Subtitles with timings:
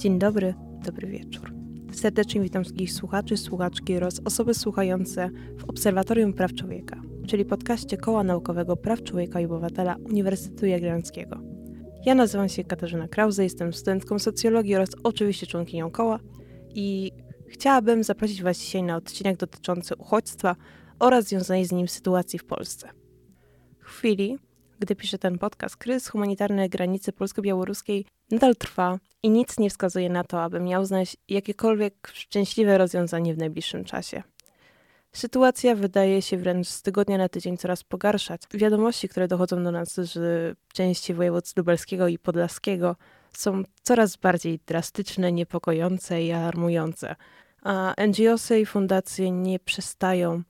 [0.00, 0.54] Dzień dobry,
[0.84, 1.52] dobry wieczór.
[1.92, 8.24] Serdecznie witam wszystkich słuchaczy, słuchaczki oraz osoby słuchające w Obserwatorium Praw Człowieka, czyli podcaście Koła
[8.24, 11.40] Naukowego Praw Człowieka i Obywatela Uniwersytetu Jagiellońskiego.
[12.04, 16.18] Ja nazywam się Katarzyna Krause, jestem studentką socjologii oraz oczywiście członkinią koła
[16.74, 17.12] i
[17.48, 20.56] chciałabym zaprosić Was dzisiaj na odcinek dotyczący uchodźstwa
[20.98, 22.88] oraz związanej z nim sytuacji w Polsce.
[23.80, 24.38] W chwili,
[24.78, 30.24] gdy piszę ten podcast, kryzys humanitarny granicy polsko-białoruskiej nadal trwa i nic nie wskazuje na
[30.24, 34.22] to, aby miał znaleźć jakiekolwiek szczęśliwe rozwiązanie w najbliższym czasie.
[35.12, 38.42] Sytuacja wydaje się wręcz z tygodnia na tydzień coraz pogarszać.
[38.54, 42.96] Wiadomości, które dochodzą do nas z części województw lubelskiego i podlaskiego
[43.32, 47.16] są coraz bardziej drastyczne, niepokojące i alarmujące.
[47.62, 50.42] A NGOsy i fundacje nie przestają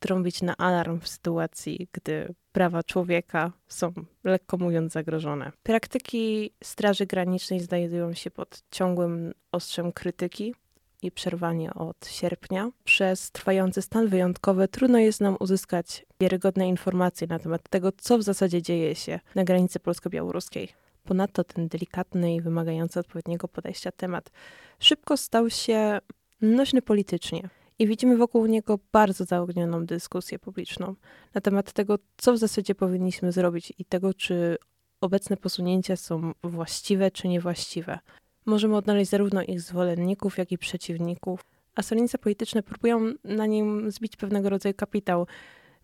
[0.00, 3.92] trąbić na alarm w sytuacji, gdy prawa człowieka są,
[4.24, 5.52] lekko mówiąc, zagrożone.
[5.62, 10.54] Praktyki Straży Granicznej znajdują się pod ciągłym ostrzem krytyki
[11.02, 12.70] i przerwanie od sierpnia.
[12.84, 18.22] Przez trwający stan wyjątkowy trudno jest nam uzyskać wiarygodne informacje na temat tego, co w
[18.22, 20.68] zasadzie dzieje się na granicy polsko-białoruskiej.
[21.04, 24.30] Ponadto ten delikatny i wymagający odpowiedniego podejścia temat
[24.78, 25.98] szybko stał się
[26.40, 27.48] nośny politycznie
[27.80, 30.94] i widzimy wokół niego bardzo zaognioną dyskusję publiczną
[31.34, 34.56] na temat tego, co w zasadzie powinniśmy zrobić i tego, czy
[35.00, 37.98] obecne posunięcia są właściwe czy niewłaściwe.
[38.46, 44.16] Możemy odnaleźć zarówno ich zwolenników, jak i przeciwników, a stronnice polityczne próbują na nim zbić
[44.16, 45.26] pewnego rodzaju kapitał,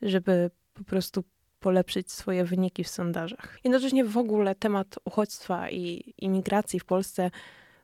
[0.03, 1.25] żeby po prostu
[1.61, 3.59] polepszyć swoje wyniki w sondażach.
[3.65, 7.31] Jednocześnie w ogóle temat uchodźstwa i imigracji w Polsce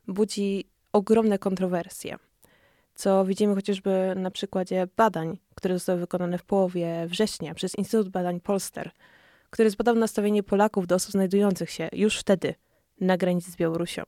[0.07, 2.17] budzi ogromne kontrowersje
[2.95, 8.39] co widzimy chociażby na przykładzie badań, które zostały wykonane w połowie września przez Instytut Badań
[8.39, 8.91] Polster,
[9.49, 12.55] który zbadał nastawienie Polaków do osób znajdujących się już wtedy
[13.01, 14.03] na granicy z Białorusią.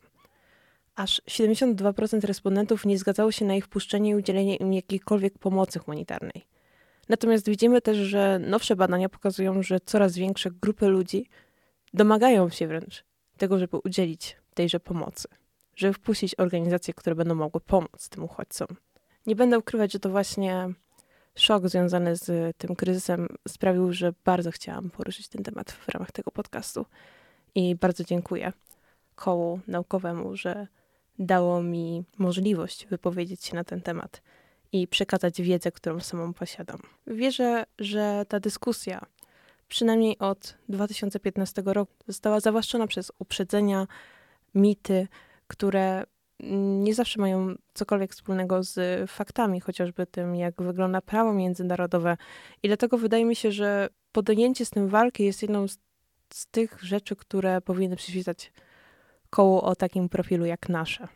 [0.96, 6.48] Aż 72% respondentów nie zgadzało się na ich wpuszczenie i udzielenie im jakiejkolwiek pomocy humanitarnej.
[7.10, 11.30] Natomiast widzimy też, że nowsze badania pokazują, że coraz większe grupy ludzi
[11.94, 13.04] domagają się wręcz
[13.38, 15.28] tego, żeby udzielić tejże pomocy
[15.76, 18.68] żeby wpuścić organizacje, które będą mogły pomóc tym uchodźcom.
[19.26, 20.70] Nie będę ukrywać, że to właśnie
[21.36, 26.32] szok związany z tym kryzysem sprawił, że bardzo chciałam poruszyć ten temat w ramach tego
[26.32, 26.86] podcastu.
[27.56, 28.54] I bardzo dziękuję
[29.16, 30.68] kołu naukowemu, że
[31.20, 34.22] dało mi możliwość wypowiedzieć się na ten temat
[34.72, 36.80] i przekazać wiedzę, którą samą posiadam.
[37.08, 39.06] Wierzę, że ta dyskusja,
[39.68, 43.88] przynajmniej od 2015 roku, została zawłaszczona przez uprzedzenia,
[44.56, 45.08] mity,
[45.48, 46.04] które
[46.84, 52.18] nie zawsze mają cokolwiek wspólnego z faktami, chociażby tym, jak wygląda prawo międzynarodowe.
[52.64, 55.78] I dlatego wydaje mi się, że podjęcie z tym walki jest jedną z,
[56.34, 58.52] z tych rzeczy, które powinny przyświecać
[59.30, 61.08] koło o takim profilu jak nasze.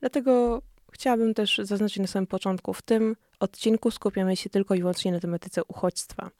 [0.00, 0.62] Dlatego
[0.92, 5.20] chciałabym też zaznaczyć na samym początku, w tym odcinku skupiamy się tylko i wyłącznie na
[5.20, 6.30] tematyce uchodźstwa.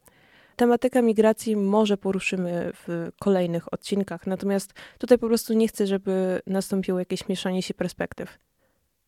[0.59, 6.99] Tematykę migracji może poruszymy w kolejnych odcinkach, natomiast tutaj po prostu nie chcę, żeby nastąpiło
[6.99, 8.39] jakieś mieszanie się perspektyw.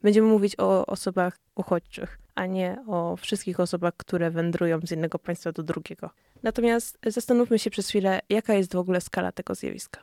[0.02, 5.52] Będziemy mówić o osobach uchodźczych, a nie o wszystkich osobach, które wędrują z jednego państwa
[5.52, 6.10] do drugiego.
[6.42, 10.00] Natomiast zastanówmy się przez chwilę, jaka jest w ogóle skala tego zjawiska.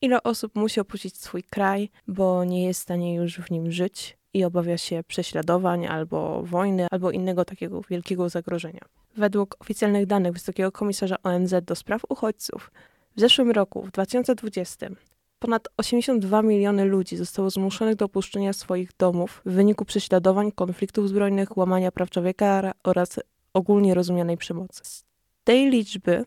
[0.00, 4.16] Ile osób musi opuścić swój kraj, bo nie jest w stanie już w nim żyć
[4.34, 9.01] i obawia się prześladowań albo wojny, albo innego takiego wielkiego zagrożenia.
[9.16, 12.70] Według oficjalnych danych Wysokiego Komisarza ONZ do spraw uchodźców,
[13.16, 14.86] w zeszłym roku, w 2020,
[15.38, 21.56] ponad 82 miliony ludzi zostało zmuszonych do opuszczenia swoich domów w wyniku prześladowań, konfliktów zbrojnych,
[21.56, 23.18] łamania praw człowieka oraz
[23.54, 24.80] ogólnie rozumianej przemocy.
[24.84, 25.04] Z
[25.44, 26.24] tej liczby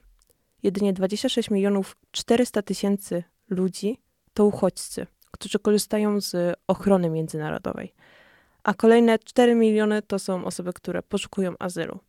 [0.64, 3.98] jedynie 26 milionów 400 tysięcy ludzi
[4.34, 7.94] to uchodźcy, którzy korzystają z ochrony międzynarodowej,
[8.64, 12.00] a kolejne 4 miliony to są osoby, które poszukują azylu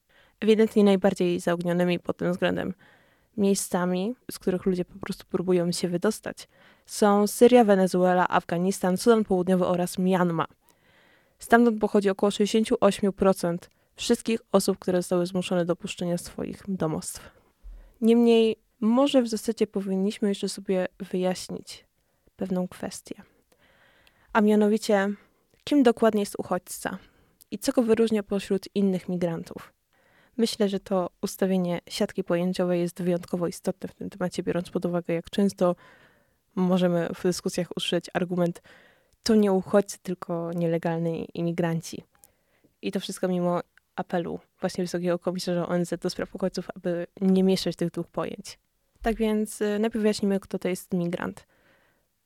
[0.41, 2.75] ewidentnie najbardziej zaognionymi pod tym względem
[3.37, 6.49] miejscami, z których ludzie po prostu próbują się wydostać,
[6.87, 10.47] są Syria, Wenezuela, Afganistan, Sudan Południowy oraz Myanma.
[11.39, 13.59] Stamtąd pochodzi około 68%
[13.97, 17.31] wszystkich osób, które zostały zmuszone do opuszczenia swoich domostw.
[18.01, 21.85] Niemniej, może w zasadzie powinniśmy jeszcze sobie wyjaśnić
[22.37, 23.23] pewną kwestię.
[24.33, 25.13] A mianowicie,
[25.65, 26.99] kim dokładnie jest uchodźca
[27.51, 29.76] i co go wyróżnia pośród innych migrantów.
[30.37, 35.15] Myślę, że to ustawienie siatki pojęciowej jest wyjątkowo istotne w tym temacie, biorąc pod uwagę,
[35.15, 35.77] jak często
[36.55, 38.63] możemy w dyskusjach usłyszeć argument
[39.23, 42.05] to nie uchodźcy, tylko nielegalni imigranci.
[42.83, 43.61] I to wszystko mimo
[43.97, 48.59] apelu właśnie Wysokiego Komisarza ONZ do spraw uchodźców, aby nie mieszać tych dwóch pojęć.
[49.03, 51.47] Tak więc y, najpierw wyjaśnimy, kto to jest migrant.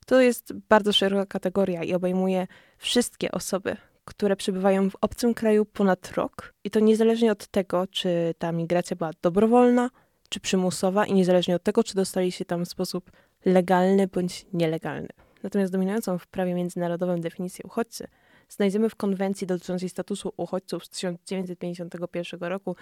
[0.06, 2.46] To jest bardzo szeroka kategoria i obejmuje
[2.78, 6.54] wszystkie osoby, które przebywają w obcym kraju ponad rok.
[6.64, 9.90] I to niezależnie od tego, czy ta migracja była dobrowolna,
[10.28, 13.10] czy przymusowa, i niezależnie od tego, czy dostali się tam w sposób
[13.44, 15.08] legalny bądź nielegalny.
[15.42, 18.06] Natomiast dominującą w prawie międzynarodowym definicję uchodźcy
[18.48, 22.76] znajdziemy w konwencji dotyczącej statusu uchodźców z 1951 roku,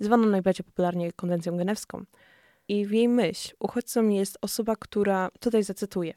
[0.00, 2.04] zwaną najbardziej popularnie konwencją genewską.
[2.68, 6.14] I w jej myśl uchodźcą jest osoba, która, tutaj zacytuję,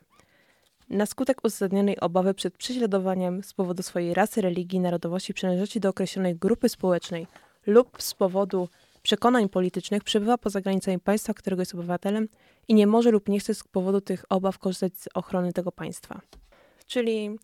[0.90, 6.36] na skutek uzasadnionej obawy przed prześladowaniem z powodu swojej rasy, religii, narodowości, przynależności do określonej
[6.36, 7.28] grupy społecznej
[7.66, 8.70] lub z powodu
[9.02, 12.28] przekonań politycznych przebywa poza granicami państwa, którego jest obywatelem
[12.68, 16.22] i nie może lub nie chce z powodu tych obaw korzystać z ochrony tego państwa.
[16.88, 17.38] Czyli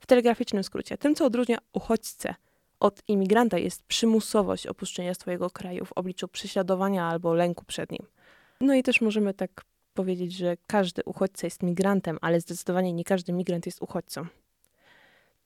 [0.00, 2.34] w telegraficznym skrócie, tym co odróżnia uchodźcę
[2.80, 8.06] od imigranta jest przymusowość opuszczenia swojego kraju w obliczu prześladowania albo lęku przed nim.
[8.60, 13.32] No i też możemy tak powiedzieć, że każdy uchodźca jest migrantem, ale zdecydowanie nie każdy
[13.32, 14.26] migrant jest uchodźcą.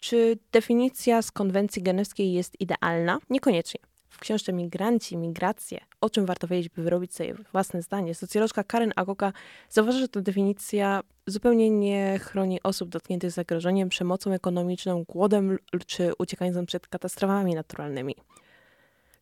[0.00, 3.18] Czy definicja z konwencji genewskiej jest idealna?
[3.30, 3.80] Niekoniecznie.
[4.08, 8.92] W książce Migranci, Migracje, o czym warto wiedzieć, by wyrobić sobie własne zdanie, socjolożka Karen
[8.96, 9.32] Agoka
[9.70, 16.66] zauważa, że ta definicja zupełnie nie chroni osób dotkniętych zagrożeniem, przemocą ekonomiczną, głodem czy uciekającym
[16.66, 18.14] przed katastrofami naturalnymi.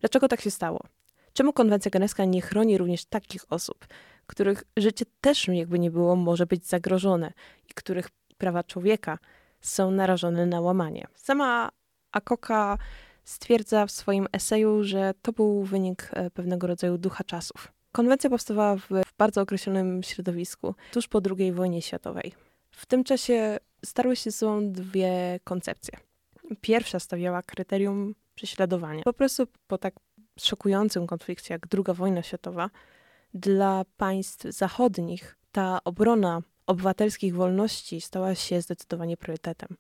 [0.01, 0.81] Dlaczego tak się stało?
[1.33, 3.87] Czemu konwencja genewska nie chroni również takich osób,
[4.27, 7.33] których życie też jakby nie było może być zagrożone
[7.71, 9.19] i których prawa człowieka
[9.61, 11.07] są narażone na łamanie?
[11.15, 11.71] Sama
[12.13, 12.79] Akoka
[13.25, 17.73] stwierdza w swoim eseju, że to był wynik e, pewnego rodzaju ducha czasów.
[17.93, 22.35] Konwencja powstawała w, w bardzo określonym środowisku, tuż po II wojnie światowej.
[22.71, 25.99] W tym czasie starły się są dwie koncepcje.
[26.61, 29.03] Pierwsza stawiała kryterium prześladowania.
[29.03, 29.95] Po prostu po tak
[30.39, 32.71] szokującym konflikcie jak II wojna światowa,
[33.35, 39.77] dla państw zachodnich ta obrona obywatelskich wolności stała się zdecydowanie priorytetem.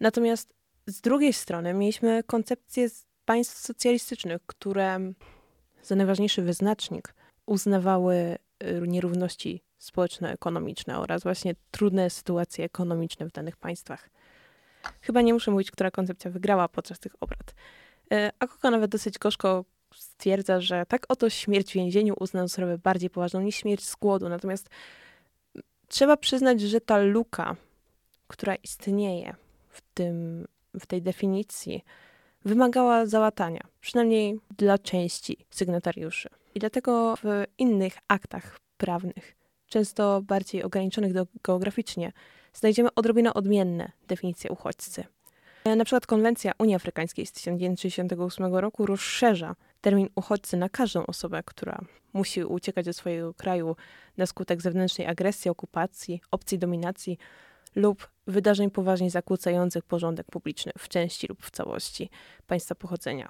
[0.00, 0.54] Natomiast
[0.86, 2.88] z drugiej strony mieliśmy koncepcję
[3.24, 5.12] państw socjalistycznych, które
[5.82, 7.14] za najważniejszy wyznacznik
[7.46, 8.14] uznawały
[8.62, 14.10] y, nierówności społeczno-ekonomiczne oraz właśnie trudne sytuacje ekonomiczne w danych państwach.
[15.00, 17.54] Chyba nie muszę mówić, która koncepcja wygrała podczas tych obrad.
[18.12, 19.64] Y, Akoka nawet dosyć gorzko
[19.96, 24.28] stwierdza, że tak oto śmierć w więzieniu uznano sprawę bardziej poważną niż śmierć z głodu.
[24.28, 24.68] Natomiast
[25.88, 27.56] trzeba przyznać, że ta luka,
[28.26, 29.34] która istnieje
[29.68, 30.46] w tym
[30.80, 31.84] w tej definicji
[32.44, 36.28] wymagała załatania, przynajmniej dla części sygnatariuszy.
[36.54, 42.12] I dlatego w innych aktach prawnych, często bardziej ograniczonych do, geograficznie,
[42.52, 45.04] znajdziemy odrobinę odmienne definicje uchodźcy.
[45.76, 51.78] Na przykład konwencja Unii Afrykańskiej z 1968 roku rozszerza termin uchodźcy na każdą osobę, która
[52.12, 53.76] musi uciekać ze swojego kraju
[54.16, 57.18] na skutek zewnętrznej agresji, okupacji, opcji dominacji
[57.74, 62.10] lub wydarzeń poważnie zakłócających porządek publiczny w części lub w całości
[62.46, 63.28] państwa pochodzenia.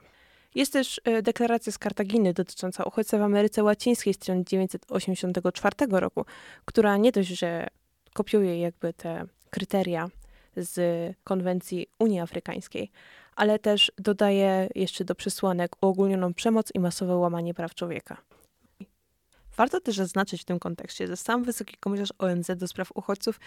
[0.54, 6.24] Jest też e, deklaracja z Kartaginy dotycząca uchodźców w Ameryce Łacińskiej z 1984 roku,
[6.64, 7.66] która nie dość, że
[8.14, 10.08] kopiuje jakby te kryteria
[10.56, 12.90] z konwencji Unii Afrykańskiej,
[13.36, 18.16] ale też dodaje jeszcze do przesłanek uogólnioną przemoc i masowe łamanie praw człowieka.
[19.56, 23.40] Warto też zaznaczyć w tym kontekście, że sam wysoki komisarz ONZ do spraw uchodźców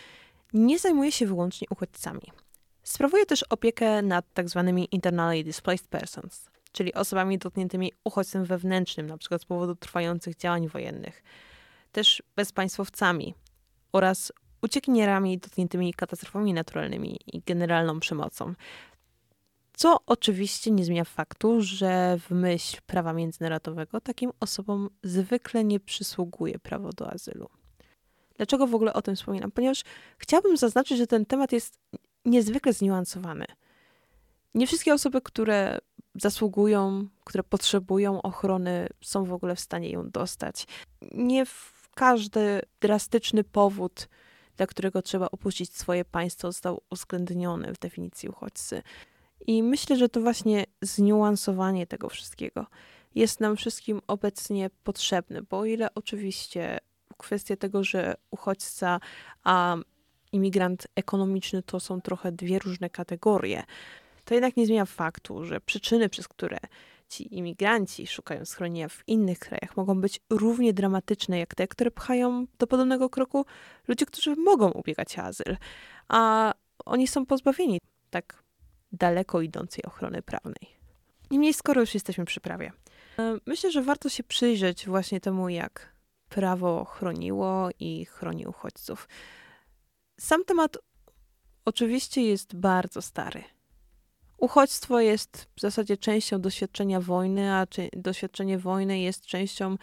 [0.53, 2.31] nie zajmuje się wyłącznie uchodźcami.
[2.84, 4.63] Sprawuje też opiekę nad tzw.
[4.65, 9.39] Tak internally displaced persons, czyli osobami dotkniętymi uchodźstwem wewnętrznym, np.
[9.39, 11.24] z powodu trwających działań wojennych,
[11.91, 13.34] też bezpaństwowcami
[13.91, 14.31] oraz
[14.62, 18.53] uciekinierami dotkniętymi katastrofami naturalnymi i generalną przemocą.
[19.80, 26.60] Co oczywiście nie zmienia faktu, że w myśl prawa międzynarodowego takim osobom zwykle nie przysługuje
[26.60, 27.50] prawo do azylu.
[28.38, 29.52] Dlaczego w ogóle o tym wspominam?
[29.52, 29.84] Ponieważ
[30.18, 31.80] chciałabym zaznaczyć, że ten temat jest
[32.26, 33.46] niezwykle zniuansowany.
[34.54, 35.78] Nie wszystkie osoby, które
[36.16, 40.68] zasługują, które potrzebują ochrony, są w ogóle w stanie ją dostać.
[41.12, 41.46] Nie
[41.96, 44.08] każdy drastyczny powód,
[44.58, 48.82] dla którego trzeba opuścić swoje państwo, został uwzględniony w definicji uchodźcy.
[49.48, 52.65] I myślę, że to właśnie zniuansowanie tego wszystkiego
[53.15, 56.77] jest nam wszystkim obecnie potrzebne, bo o ile oczywiście
[57.17, 59.00] kwestię tego, że uchodźca
[59.43, 59.75] a
[60.31, 63.63] imigrant ekonomiczny to są trochę dwie różne kategorie,
[64.25, 66.58] to jednak nie zmienia faktu, że przyczyny, przez które
[67.10, 72.46] ci imigranci szukają schronienia w innych krajach, mogą być równie dramatyczne jak te, które pchają
[72.60, 73.46] do podobnego kroku
[73.88, 75.58] ludzie, którzy mogą ubiegać o azyl,
[76.08, 76.53] a
[76.86, 77.79] oni są pozbawieni
[78.10, 78.43] tak
[78.91, 80.79] daleko idącej ochrony prawnej.
[81.31, 82.72] Niemniej, skoro już jesteśmy przy prawie,
[83.19, 85.96] e, myślę, że warto się przyjrzeć właśnie temu, jak
[86.29, 89.08] prawo chroniło i chroni uchodźców.
[90.19, 90.77] Sam temat
[91.65, 93.43] oczywiście jest bardzo stary.
[94.38, 99.77] Uchodźstwo jest w zasadzie częścią doświadczenia wojny, a doświadczenie wojny jest częścią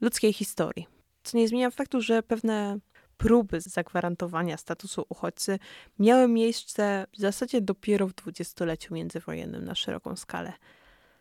[0.00, 0.86] ludzkiej historii.
[1.22, 2.78] Co nie zmienia faktu, że pewne
[3.16, 5.58] próby zagwarantowania statusu uchodźcy
[5.98, 10.52] miały miejsce w zasadzie dopiero w dwudziestoleciu międzywojennym na szeroką skalę.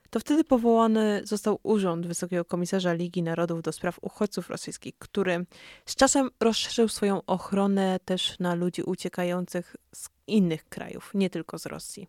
[0.09, 5.45] To wtedy powołany został Urząd Wysokiego Komisarza Ligi Narodów do spraw uchodźców rosyjskich, który
[5.85, 11.65] z czasem rozszerzył swoją ochronę też na ludzi uciekających z innych krajów, nie tylko z
[11.65, 12.07] Rosji.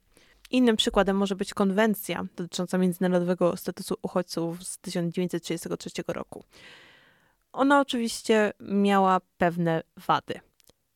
[0.50, 6.44] Innym przykładem może być konwencja dotycząca międzynarodowego statusu uchodźców z 1933 roku.
[7.56, 10.40] Ona oczywiście miała pewne wady,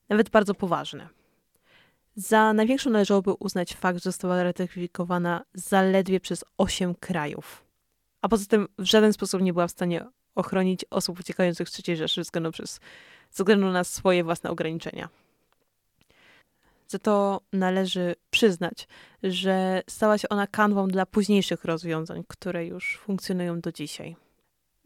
[0.08, 1.08] nawet bardzo poważne.
[2.14, 7.64] Za największą należałoby uznać fakt, że została ratyfikowana zaledwie przez 8 krajów.
[8.22, 11.96] A poza tym w żaden sposób nie była w stanie ochronić osób uciekających z III
[11.96, 12.80] Rzeszy względu, przez,
[13.30, 15.08] ze względu na swoje własne ograniczenia.
[16.88, 18.88] Za to należy przyznać,
[19.22, 24.16] że stała się ona kanwą dla późniejszych rozwiązań, które już funkcjonują do dzisiaj.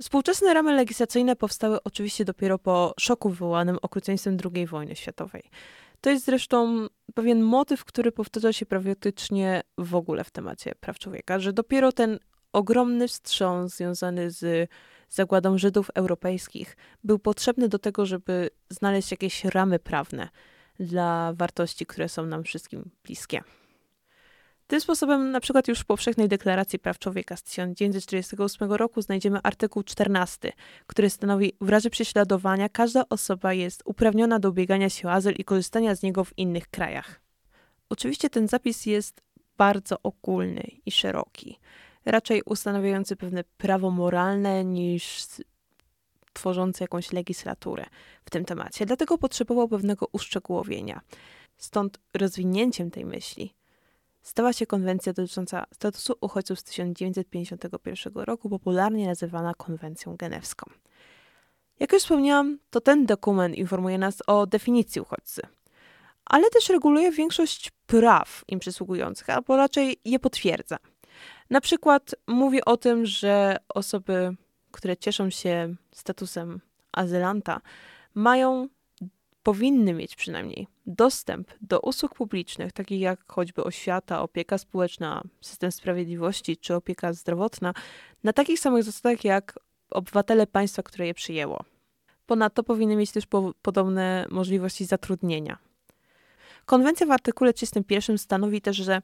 [0.03, 5.51] Współczesne ramy legislacyjne powstały oczywiście dopiero po szoku wywołanym okrucieństwem II wojny światowej.
[6.01, 11.39] To jest zresztą pewien motyw, który powtarza się praktycznie w ogóle w temacie praw człowieka,
[11.39, 12.19] że dopiero ten
[12.53, 14.71] ogromny wstrząs związany z
[15.09, 20.29] zagładą Żydów europejskich był potrzebny do tego, żeby znaleźć jakieś ramy prawne
[20.81, 23.43] dla wartości, które są nam wszystkim bliskie.
[24.67, 29.83] Tym sposobem, na przykład już w powszechnej deklaracji praw człowieka z 1948 roku znajdziemy artykuł
[29.83, 30.53] 14,
[30.87, 35.45] który stanowi, w razie prześladowania każda osoba jest uprawniona do ubiegania się o azyl i
[35.45, 37.21] korzystania z niego w innych krajach.
[37.89, 39.21] Oczywiście ten zapis jest
[39.57, 41.59] bardzo ogólny i szeroki,
[42.05, 45.27] raczej ustanawiający pewne prawo moralne niż
[46.33, 47.85] tworzący jakąś legislaturę
[48.25, 48.87] w tym temacie.
[48.87, 51.01] Dlatego potrzebował pewnego uszczegółowienia.
[51.57, 53.55] Stąd rozwinięciem tej myśli
[54.25, 60.71] stała się konwencja dotycząca statusu uchodźców z 1951 roku, popularnie nazywana konwencją genewską.
[61.81, 65.43] Jak już wspomniałam, to ten dokument informuje nas o definicji uchodźcy,
[66.25, 70.77] ale też reguluje większość praw im przysługujących, albo raczej je potwierdza.
[71.51, 74.37] Na przykład mówi o tym, że osoby,
[74.71, 76.61] które cieszą się statusem
[76.93, 77.61] azylanta,
[78.15, 78.69] mają
[79.43, 86.57] powinny mieć przynajmniej dostęp do usług publicznych, takich jak choćby oświata, opieka społeczna, system sprawiedliwości
[86.57, 87.75] czy opieka zdrowotna,
[88.25, 89.59] na takich samych zasadach jak
[89.91, 91.65] obywatele państwa, które je przyjęło.
[92.27, 95.59] Ponadto powinny mieć też po podobne możliwości zatrudnienia.
[96.67, 99.03] Konwencja w artykule 31 stanowi też, że,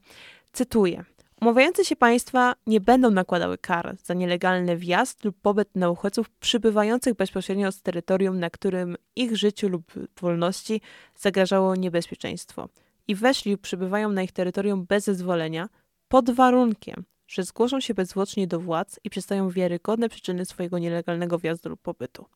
[0.53, 1.05] cytuję,
[1.41, 7.15] Umawiające się państwa nie będą nakładały kar za nielegalny wjazd lub pobyt na uchodźców przybywających
[7.15, 10.81] bezpośrednio z terytorium, na którym ich życiu lub wolności
[11.17, 12.69] zagrażało niebezpieczeństwo
[13.09, 15.69] i weszli lub przybywają na ich terytorium bez zezwolenia,
[16.09, 21.69] pod warunkiem, że zgłoszą się bezzwłocznie do władz i przedstawią wiarygodne przyczyny swojego nielegalnego wjazdu
[21.69, 22.27] lub pobytu.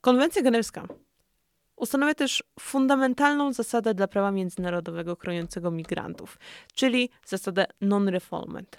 [0.00, 0.88] Konwencja genewska
[1.82, 6.38] Ustanawia też fundamentalną zasadę dla prawa międzynarodowego chroniącego migrantów,
[6.74, 8.78] czyli zasadę non-refoulement.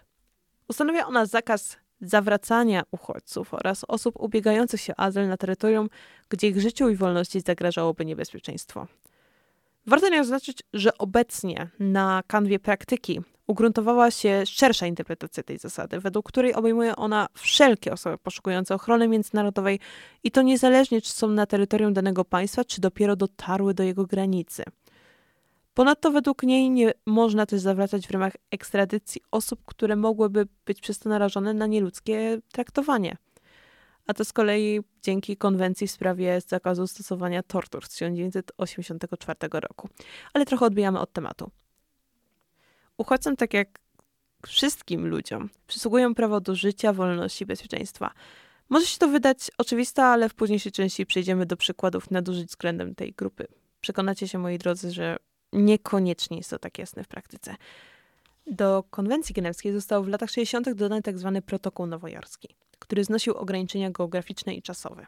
[0.67, 5.89] Ustanawia ona zakaz zawracania uchodźców oraz osób ubiegających się o azyl na terytorium,
[6.29, 8.87] gdzie ich życiu i wolności zagrażałoby niebezpieczeństwo.
[9.87, 16.27] Warto nie zaznaczyć, że obecnie na kanwie praktyki ugruntowała się szersza interpretacja tej zasady, według
[16.27, 19.79] której obejmuje ona wszelkie osoby poszukujące ochrony międzynarodowej
[20.23, 24.63] i to niezależnie, czy są na terytorium danego państwa, czy dopiero dotarły do jego granicy.
[25.73, 30.99] Ponadto według niej nie można też zawracać w ramach ekstradycji osób, które mogłyby być przez
[30.99, 33.17] to narażone na nieludzkie traktowanie.
[34.07, 39.89] A to z kolei dzięki konwencji w sprawie zakazu stosowania tortur z 1984 roku.
[40.33, 41.51] Ale trochę odbijamy od tematu.
[42.97, 43.79] Uchodźcom, tak jak
[44.45, 48.11] wszystkim ludziom, przysługują prawo do życia, wolności i bezpieczeństwa.
[48.69, 53.13] Może się to wydać oczywiste, ale w późniejszej części przejdziemy do przykładów nadużyć względem tej
[53.13, 53.47] grupy.
[53.81, 55.17] Przekonacie się, moi drodzy, że
[55.53, 57.55] niekoniecznie jest to tak jasne w praktyce.
[58.47, 60.73] Do konwencji genewskiej został w latach 60.
[60.73, 61.31] dodany tzw.
[61.35, 65.07] Tak protokół nowojorski, który znosił ograniczenia geograficzne i czasowe.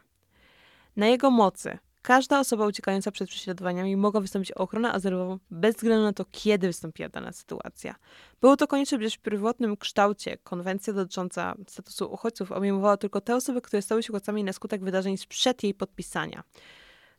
[0.96, 6.04] Na jego mocy Każda osoba uciekająca przed prześladowaniami mogła wystąpić o ochronę azylową bez względu
[6.04, 7.94] na to, kiedy wystąpiła dana sytuacja.
[8.40, 13.60] Było to konieczne, gdyż w pierwotnym kształcie konwencja dotycząca statusu uchodźców obejmowała tylko te osoby,
[13.60, 16.42] które stały się uchodźcami na skutek wydarzeń sprzed jej podpisania.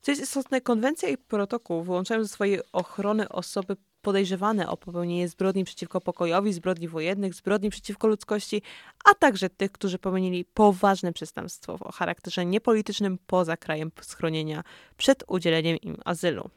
[0.02, 5.64] Co jest istotne, konwencja i protokół wyłączają ze swojej ochrony osoby podejrzewane o popełnienie zbrodni
[5.64, 8.62] przeciwko pokojowi, zbrodni wojennych, zbrodni przeciwko ludzkości,
[9.06, 14.64] a także tych, którzy popełnili poważne przestępstwo o charakterze niepolitycznym poza krajem schronienia
[14.98, 16.50] przed udzieleniem im azylu.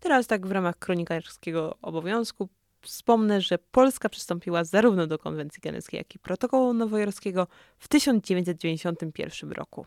[0.00, 2.48] Teraz tak w ramach kronikarskiego obowiązku
[2.82, 7.46] wspomnę, że Polska przystąpiła zarówno do konwencji genewskiej, jak i protokołu nowojorskiego
[7.78, 9.86] w 1991 roku.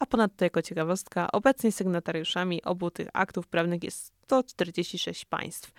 [0.00, 5.72] A ponadto jako ciekawostka, obecnie sygnatariuszami obu tych aktów prawnych jest 146 państw.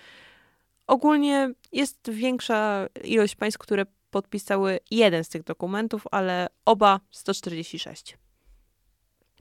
[0.87, 8.17] Ogólnie jest większa ilość państw, które podpisały jeden z tych dokumentów, ale oba 146.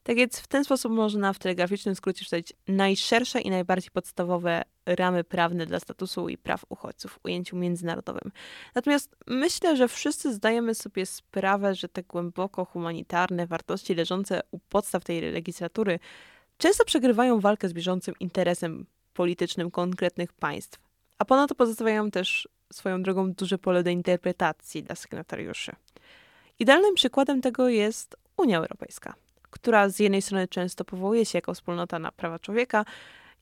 [0.03, 5.25] Tak więc w ten sposób można w telegraficznym skrócie przedstawić najszersze i najbardziej podstawowe ramy
[5.25, 8.33] prawne dla statusu i praw uchodźców w ujęciu międzynarodowym.
[8.75, 15.05] Natomiast myślę, że wszyscy zdajemy sobie sprawę, że te głęboko humanitarne wartości leżące u podstaw
[15.05, 15.99] tej legislatury
[16.59, 20.79] często przegrywają walkę z bieżącym interesem politycznym konkretnych państw,
[21.19, 25.73] a ponadto pozostawiają też swoją drogą duże pole do interpretacji dla sygnatariuszy.
[26.59, 29.15] Idealnym przykładem tego jest Unia Europejska
[29.51, 32.85] która z jednej strony często powołuje się jako wspólnota na prawa człowieka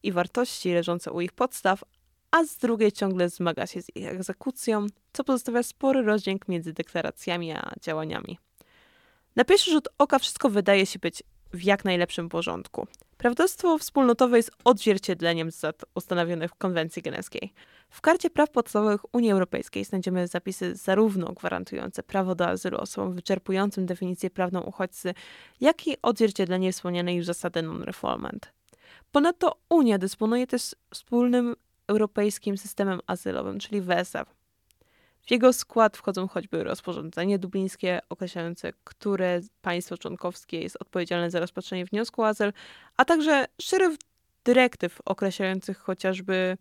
[0.02, 1.84] i wartości leżące u ich podstaw,
[2.30, 7.52] a z drugiej ciągle zmaga się z ich egzekucją, co pozostawia spory rozdźwięk między deklaracjami
[7.52, 8.38] a działaniami.
[9.36, 11.22] Na pierwszy rzut oka wszystko wydaje się być
[11.52, 12.86] w jak najlepszym porządku.
[13.18, 17.52] Prawodawstwo wspólnotowe jest odzwierciedleniem zasad ustanowionych w konwencji genewskiej.
[17.90, 23.86] W Karcie Praw Podstawowych Unii Europejskiej znajdziemy zapisy zarówno gwarantujące prawo do azylu osobom wyczerpującym
[23.86, 25.14] definicję prawną uchodźcy,
[25.60, 28.52] jak i odzwierciedlenie wspomnianej już zasady non-refoulement.
[29.12, 31.56] Ponadto Unia dysponuje też wspólnym
[31.86, 34.26] europejskim systemem azylowym, czyli WESA,
[35.28, 41.84] w jego skład wchodzą choćby rozporządzenie dublińskie określające, które państwo członkowskie jest odpowiedzialne za rozpatrzenie
[41.84, 42.52] wniosku o azyl,
[42.96, 43.92] a także szereg
[44.44, 46.56] dyrektyw określających chociażby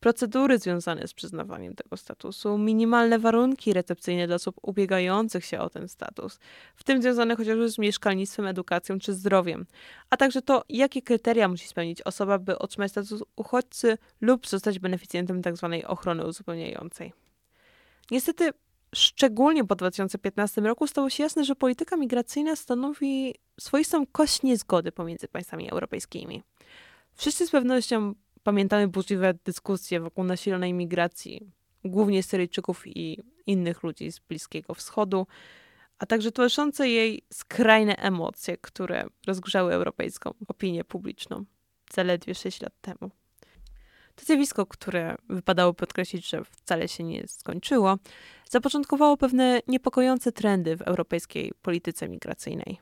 [0.00, 5.88] procedury związane z przyznawaniem tego statusu, minimalne warunki recepcyjne dla osób ubiegających się o ten
[5.88, 6.38] status,
[6.74, 9.66] w tym związane chociażby z mieszkalnictwem, edukacją czy zdrowiem,
[10.10, 15.42] a także to, jakie kryteria musi spełnić osoba, by otrzymać status uchodźcy lub zostać beneficjentem
[15.42, 15.78] tzw.
[15.80, 17.25] Tak ochrony uzupełniającej.
[18.10, 18.50] Niestety,
[18.94, 25.28] szczególnie po 2015 roku stało się jasne, że polityka migracyjna stanowi swoistą kość niezgody pomiędzy
[25.28, 26.42] państwami europejskimi.
[27.14, 31.50] Wszyscy z pewnością pamiętamy burzliwe dyskusje wokół nasilonej migracji,
[31.84, 35.26] głównie Syryjczyków i innych ludzi z Bliskiego Wschodu,
[35.98, 41.44] a także towarzyszące jej skrajne emocje, które rozgrzały europejską opinię publiczną
[41.94, 43.10] zaledwie 6 lat temu.
[44.16, 47.98] To zjawisko, które wypadało podkreślić, że wcale się nie skończyło,
[48.50, 52.78] zapoczątkowało pewne niepokojące trendy w europejskiej polityce migracyjnej.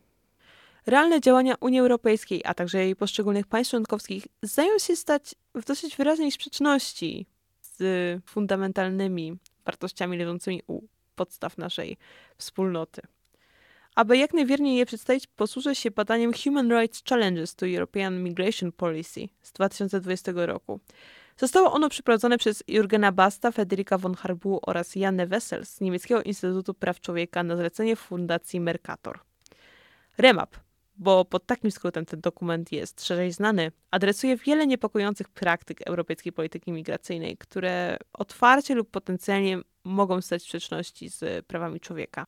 [0.87, 5.97] Realne działania Unii Europejskiej, a także jej poszczególnych państw członkowskich zdają się stać w dosyć
[5.97, 7.27] wyraźnej sprzeczności
[7.61, 10.83] z fundamentalnymi wartościami leżącymi u
[11.15, 11.97] podstaw naszej
[12.39, 13.03] wspólnoty.
[13.95, 19.29] Aby jak najwierniej je przedstawić, posłużę się badaniem Human Rights Challenges to European Migration Policy
[19.43, 20.81] z 2020 roku.
[21.37, 26.75] Zostało ono przeprowadzone przez Jurgena Basta, Federica von Harbu oraz Janne Wessel z Niemieckiego Instytutu
[26.75, 29.19] Praw Człowieka na zlecenie Fundacji Mercator.
[30.19, 30.57] REMAP,
[30.97, 36.73] bo pod takim skrótem ten dokument jest szerzej znany, adresuje wiele niepokojących praktyk europejskiej polityki
[36.73, 42.25] migracyjnej, które otwarcie lub potencjalnie mogą stać w sprzeczności z prawami człowieka.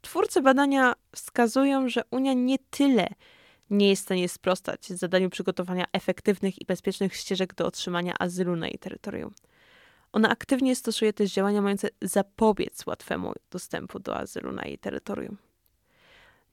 [0.00, 3.08] Twórcy badania wskazują, że Unia nie tyle
[3.70, 8.66] nie jest w stanie sprostać zadaniu przygotowania efektywnych i bezpiecznych ścieżek do otrzymania azylu na
[8.66, 9.34] jej terytorium.
[10.12, 15.36] Ona aktywnie stosuje też działania mające zapobiec łatwemu dostępu do azylu na jej terytorium.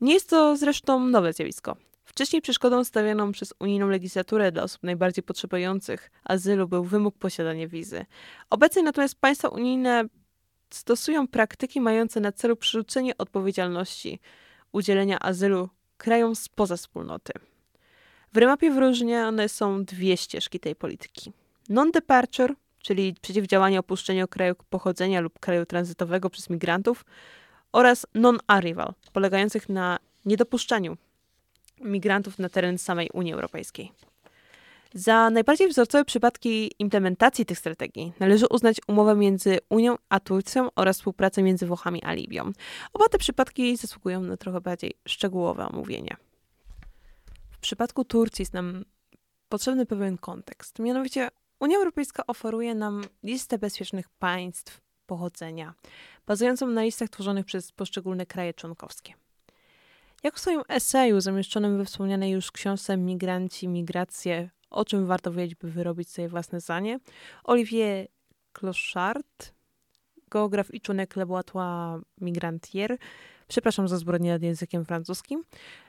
[0.02, 1.78] Nie jest to zresztą nowe zjawisko.
[2.06, 8.06] Wcześniej przeszkodą stawianą przez unijną legislaturę dla osób najbardziej potrzebujących azylu był wymóg posiadania wizy.
[8.50, 10.06] Obecnie natomiast państwa unijne
[10.70, 14.20] stosują praktyki mające na celu przerzucenie odpowiedzialności
[14.72, 15.70] udzielenia azylu
[16.06, 17.34] krajom spoza wspólnoty.
[18.34, 21.32] W remapie wyróżniane są dwie ścieżki tej polityki.
[21.70, 27.06] Non-departure, czyli przeciwdziałanie opuszczeniu kraju pochodzenia lub kraju tranzytowego przez migrantów
[27.72, 30.98] oraz non-arrival, polegających na niedopuszczaniu
[31.82, 33.92] migrantów na teren samej Unii Europejskiej.
[34.98, 40.98] Za najbardziej wzorcowe przypadki implementacji tych strategii należy uznać umowę między Unią a Turcją oraz
[40.98, 42.52] współpracę między Włochami a Libią.
[42.94, 46.18] Oba te przypadki zasługują na trochę bardziej szczegółowe omówienie.
[47.52, 48.86] W przypadku Turcji jest nam
[49.50, 50.80] potrzebny pewien kontekst.
[50.80, 51.30] Mianowicie
[51.60, 55.74] Unia Europejska oferuje nam listę bezpiecznych państw pochodzenia,
[56.28, 59.14] bazującą na listach tworzonych przez poszczególne kraje członkowskie.
[60.24, 65.56] Jak w swoim eseju zamieszczonym we wspomnianej już książce Migranci, Migracje o czym warto wiedzieć,
[65.56, 67.00] by wyrobić sobie własne zdanie.
[67.44, 68.08] Olivier
[68.54, 69.54] Clochard,
[70.30, 72.98] geograf i członek Laboratoire Migrantier,
[73.48, 75.44] przepraszam za zbrodnię nad językiem francuskim,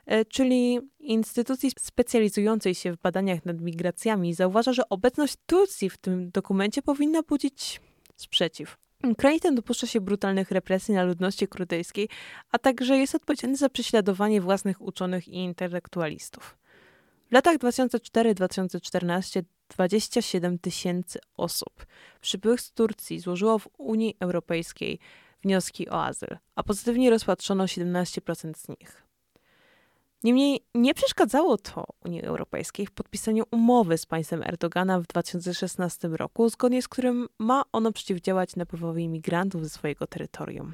[0.06, 6.30] e, czyli instytucji specjalizującej się w badaniach nad migracjami, zauważa, że obecność Turcji w tym
[6.30, 7.80] dokumencie powinna budzić
[8.16, 8.76] sprzeciw.
[9.18, 12.08] Kraj ten dopuszcza się brutalnych represji na ludności kurdejskiej,
[12.52, 16.56] a także jest odpowiedzialny za prześladowanie własnych uczonych i intelektualistów.
[17.28, 21.86] W latach 2004-2014 27 tysięcy osób
[22.20, 24.98] przybyłych z Turcji złożyło w Unii Europejskiej
[25.42, 29.02] wnioski o azyl, a pozytywnie rozpatrzono 17% z nich.
[30.24, 36.48] Niemniej nie przeszkadzało to Unii Europejskiej w podpisaniu umowy z państwem Erdogana w 2016 roku,
[36.48, 40.72] zgodnie z którym ma ono przeciwdziałać napływowi imigrantów ze swojego terytorium.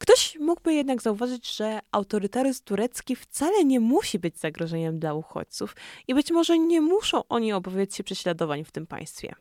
[0.00, 5.76] Ktoś mógłby jednak zauważyć, że autorytaryzm turecki wcale nie musi być zagrożeniem dla uchodźców
[6.08, 9.34] i być może nie muszą oni obawiać się prześladowań w tym państwie.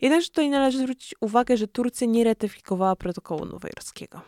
[0.00, 4.20] Jednakże tutaj należy zwrócić uwagę, że Turcja nie ratyfikowała protokołu nowojorskiego.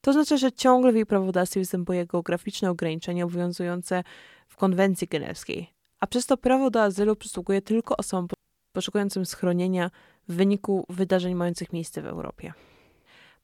[0.00, 4.04] To znaczy, że ciągle w jej prawodawstwie występuje geograficzne ograniczenie obowiązujące
[4.48, 5.70] w konwencji genewskiej,
[6.00, 8.28] a przez to prawo do azylu przysługuje tylko osobom
[8.72, 9.90] poszukującym schronienia
[10.28, 12.52] w wyniku wydarzeń mających miejsce w Europie.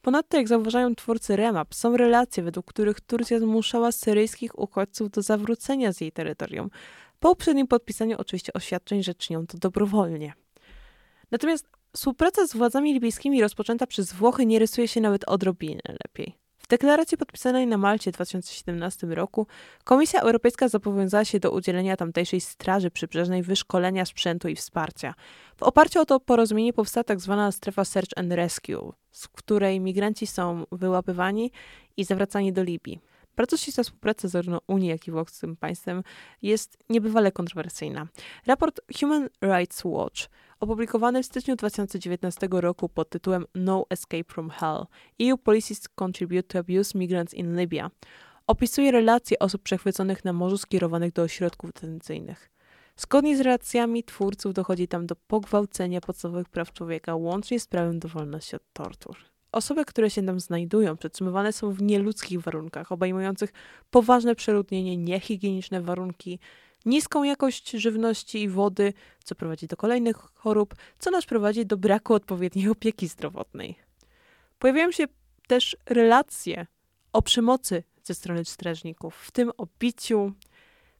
[0.06, 5.92] Ponadto, jak zauważają twórcy REMAP, są relacje, według których Turcja zmuszała syryjskich uchodźców do zawrócenia
[5.92, 6.70] z jej terytorium,
[7.20, 10.32] po uprzednim podpisaniu oczywiście oświadczeń, że czynią to dobrowolnie.
[11.30, 16.45] Natomiast współpraca z władzami libijskimi rozpoczęta przez Włochy nie rysuje się nawet odrobinę lepiej.
[16.66, 19.46] W deklaracji podpisanej na Malcie w 2017 roku
[19.84, 25.14] Komisja Europejska zobowiązała się do udzielenia tamtejszej Straży Przybrzeżnej wyszkolenia sprzętu i wsparcia.
[25.56, 27.36] W oparciu o to porozumienie powstała tzw.
[27.38, 31.50] Tak strefa Search and Rescue, z której migranci są wyłapywani
[31.96, 33.00] i zawracani do Libii.
[33.36, 36.02] Bardzo ścisła współpraca zarówno Unii, jak i Włoch z tym państwem
[36.42, 38.06] jest niebywale kontrowersyjna.
[38.46, 40.28] Raport Human Rights Watch
[40.60, 44.86] opublikowany w styczniu 2019 roku pod tytułem No Escape from Hell
[45.22, 47.90] EU Policies Contribute to Abuse Migrants in Libya
[48.46, 52.50] opisuje relacje osób przechwyconych na morzu skierowanych do ośrodków detencyjnych.
[52.96, 58.08] Zgodnie z relacjami twórców dochodzi tam do pogwałcenia podstawowych praw człowieka, łącznie z prawem do
[58.08, 59.16] wolności od tortur.
[59.52, 63.52] Osoby, które się tam znajdują, przetrzymywane są w nieludzkich warunkach, obejmujących
[63.90, 66.38] poważne przeludnienie, niehigieniczne warunki,
[66.86, 68.92] niską jakość żywności i wody,
[69.24, 73.76] co prowadzi do kolejnych chorób, co nas prowadzi do braku odpowiedniej opieki zdrowotnej.
[74.58, 75.04] Pojawiają się
[75.46, 76.66] też relacje
[77.12, 80.32] o przemocy ze strony strażników, w tym o biciu,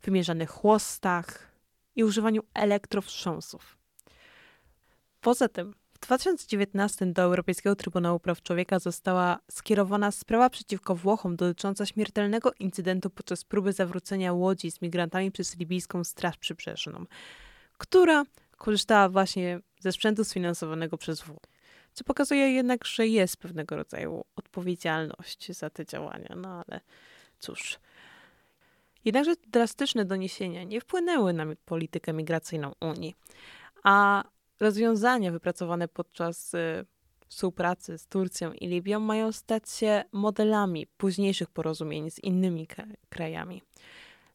[0.02, 1.52] wymierzanych chłostach
[1.96, 3.78] i używaniu elektrowstrząsów.
[5.20, 11.86] Poza tym w 2019 do Europejskiego Trybunału Praw Człowieka została skierowana sprawa przeciwko Włochom dotycząca
[11.86, 17.04] śmiertelnego incydentu podczas próby zawrócenia łodzi z migrantami przez libijską Straż Przybrzeżną,
[17.78, 18.24] która
[18.56, 21.42] korzystała właśnie ze sprzętu sfinansowanego przez Włoch.
[21.92, 26.80] Co pokazuje jednak, że jest pewnego rodzaju odpowiedzialność za te działania, no ale
[27.38, 27.78] cóż.
[29.04, 33.14] Jednakże drastyczne doniesienia nie wpłynęły na politykę migracyjną Unii,
[33.82, 34.24] a
[34.60, 36.86] rozwiązania wypracowane podczas y,
[37.28, 42.68] współpracy z Turcją i Libią mają stać się modelami późniejszych porozumień z innymi
[43.08, 43.62] krajami.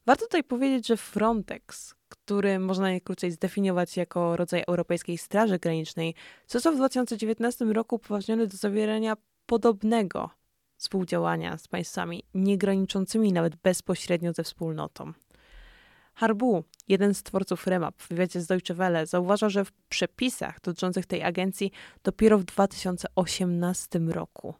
[0.06, 6.14] Warto tutaj powiedzieć, że Frontex, który można najkrócej zdefiniować jako rodzaj Europejskiej Straży Granicznej,
[6.46, 10.30] został w 2019 roku upoważniony do zawierania podobnego
[10.76, 15.12] współdziałania z państwami niegraniczącymi nawet bezpośrednio ze wspólnotą.
[16.14, 21.06] Harbu, jeden z twórców REMAP w wywiadzie z Deutsche Welle, zauważa, że w przepisach dotyczących
[21.06, 21.72] tej agencji
[22.04, 24.54] dopiero w 2018 roku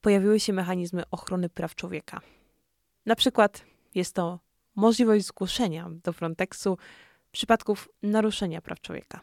[0.00, 2.20] pojawiły się mechanizmy ochrony praw człowieka.
[3.06, 4.38] Na przykład jest to
[4.74, 6.78] możliwość zgłoszenia do Frontexu
[7.32, 9.20] przypadków naruszenia praw człowieka.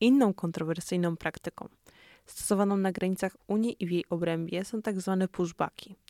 [0.00, 1.68] Inną kontrowersyjną praktyką
[2.26, 5.96] stosowaną na granicach Unii i w jej obrębie są tak zwane pushbacki–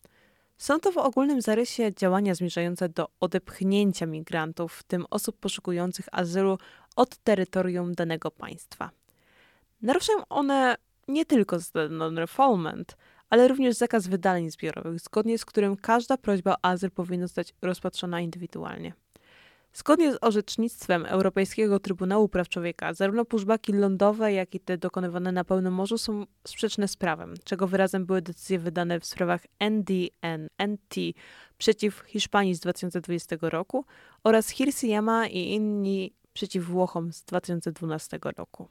[0.60, 6.58] są to w ogólnym zarysie działania zmierzające do odepchnięcia migrantów, w tym osób poszukujących azylu,
[6.96, 8.90] od terytorium danego państwa.
[9.82, 10.76] Naruszają one
[11.08, 11.56] nie tylko
[11.90, 12.96] non-refoulement,
[13.30, 18.20] ale również zakaz wydaleń zbiorowych, zgodnie z którym każda prośba o azyl powinna zostać rozpatrzona
[18.20, 18.92] indywidualnie.
[19.74, 25.44] Zgodnie z orzecznictwem Europejskiego Trybunału Praw Człowieka, zarówno pushbacki lądowe, jak i te dokonywane na
[25.44, 30.96] pełnym morzu są sprzeczne z prawem, czego wyrazem były decyzje wydane w sprawach NDN, NT
[31.58, 33.84] przeciw Hiszpanii z 2020 roku
[34.24, 38.68] oraz Hirsiyama i inni przeciw Włochom z 2012 roku.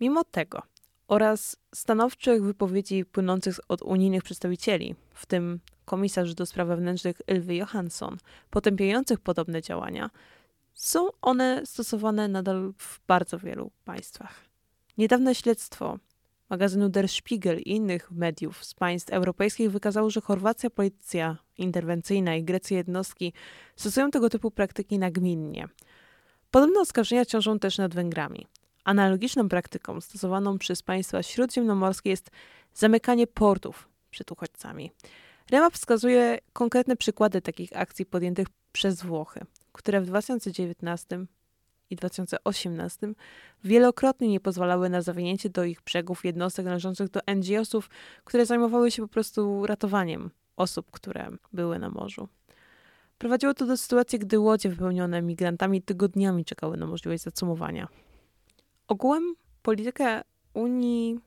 [0.00, 0.62] Mimo tego
[1.08, 8.16] oraz stanowczych wypowiedzi płynących od unijnych przedstawicieli, w tym komisarz do spraw wewnętrznych Ylwy Johansson,
[8.50, 10.10] potępiających podobne działania,
[10.74, 14.44] są one stosowane nadal w bardzo wielu państwach.
[14.98, 15.98] Niedawne śledztwo
[16.50, 22.44] magazynu Der Spiegel i innych mediów z państw europejskich wykazało, że Chorwacja, policja interwencyjna i
[22.44, 23.32] greckie jednostki
[23.76, 25.68] stosują tego typu praktyki nagminnie.
[26.50, 28.46] Podobne oskarżenia ciążą też nad Węgrami.
[28.84, 32.30] Analogiczną praktyką stosowaną przez państwa śródziemnomorskie jest
[32.74, 34.90] zamykanie portów przed uchodźcami.
[35.50, 39.40] Remap wskazuje konkretne przykłady takich akcji podjętych przez Włochy,
[39.72, 41.26] które w 2019
[41.90, 43.12] i 2018
[43.64, 47.90] wielokrotnie nie pozwalały na zawinięcie do ich brzegów jednostek należących do NGO-sów,
[48.24, 52.28] które zajmowały się po prostu ratowaniem osób, które były na morzu.
[53.18, 57.88] Prowadziło to do sytuacji, gdy łodzie wypełnione migrantami tygodniami czekały na możliwość zacumowania.
[58.88, 60.22] Ogółem politykę
[60.54, 61.20] Unii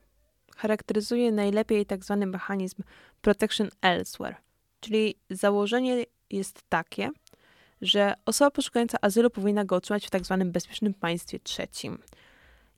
[0.56, 2.82] charakteryzuje najlepiej tak zwany mechanizm
[3.20, 4.36] protection elsewhere,
[4.80, 7.10] czyli założenie jest takie,
[7.82, 11.98] że osoba poszukująca azylu powinna go otrzymać w tak zwanym bezpiecznym państwie trzecim.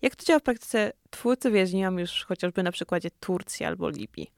[0.03, 4.33] Jak to działa w praktyce, twórcy wyjaśniłam już chociażby na przykładzie Turcji albo Libii.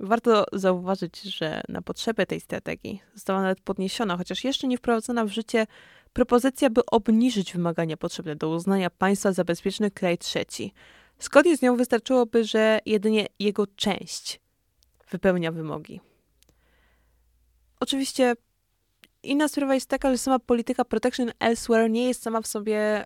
[0.00, 5.28] Warto zauważyć, że na potrzeby tej strategii została nawet podniesiona, chociaż jeszcze nie wprowadzona w
[5.28, 5.66] życie,
[6.12, 10.72] propozycja, by obniżyć wymagania potrzebne do uznania państwa za bezpieczny kraj trzeci.
[11.18, 14.40] Zgodnie z nią wystarczyłoby, że jedynie jego część
[15.10, 16.00] wypełnia wymogi.
[17.80, 18.34] Oczywiście
[19.22, 23.04] inna sprawa jest taka, że sama polityka protection elsewhere nie jest sama w sobie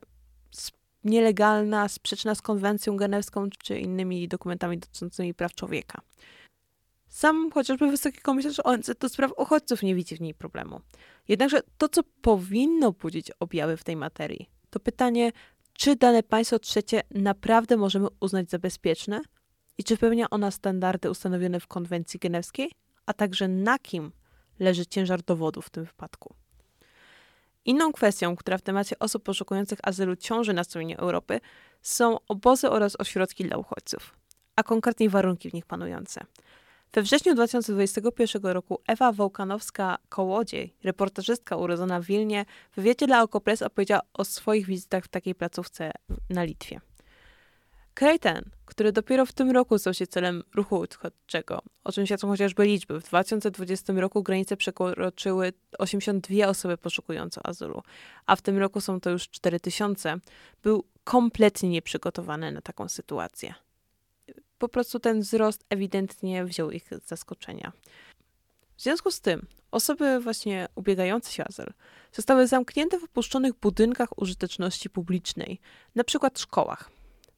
[1.05, 6.01] nielegalna, sprzeczna z konwencją genewską czy innymi dokumentami dotyczącymi praw człowieka.
[7.09, 10.81] Sam chociażby Wysoki Komisarz ONZ do spraw uchodźców nie widzi w niej problemu.
[11.29, 15.33] Jednakże to, co powinno budzić objawy w tej materii, to pytanie,
[15.73, 19.21] czy dane państwo trzecie naprawdę możemy uznać za bezpieczne
[19.79, 22.73] i czy spełnia ona standardy ustanowione w konwencji genewskiej,
[23.07, 24.13] a także na kim
[24.59, 26.35] leży ciężar dowodu w tym wypadku.
[27.65, 31.41] Inną kwestią, która w temacie osób poszukujących azylu ciąży na stronie Europy,
[31.83, 34.17] są obozy oraz ośrodki dla uchodźców,
[34.57, 36.21] a konkretniej warunki w nich panujące.
[36.93, 44.03] We wrześniu 2021 roku Ewa Wołkanowska-Kołodziej, reportażystka urodzona w Wilnie, w wywiadzie dla Okopres opowiedziała
[44.15, 45.91] o swoich wizytach w takiej placówce
[46.31, 46.81] na Litwie.
[47.95, 52.29] Kraj ten, który dopiero w tym roku stał się celem ruchu uchodźczego, o czym świadczą
[52.29, 53.01] chociażby liczby.
[53.01, 57.83] W 2020 roku granice przekroczyły 82 osoby poszukujące azylu,
[58.27, 60.17] a w tym roku są to już 4000,
[60.63, 63.55] był kompletnie nieprzygotowany na taką sytuację
[64.65, 67.73] po prostu ten wzrost ewidentnie wziął ich z zaskoczenia.
[68.77, 71.73] W związku z tym osoby właśnie ubiegające się o azyl
[72.13, 75.61] zostały zamknięte w opuszczonych budynkach użyteczności publicznej,
[75.95, 76.91] na przykład szkołach.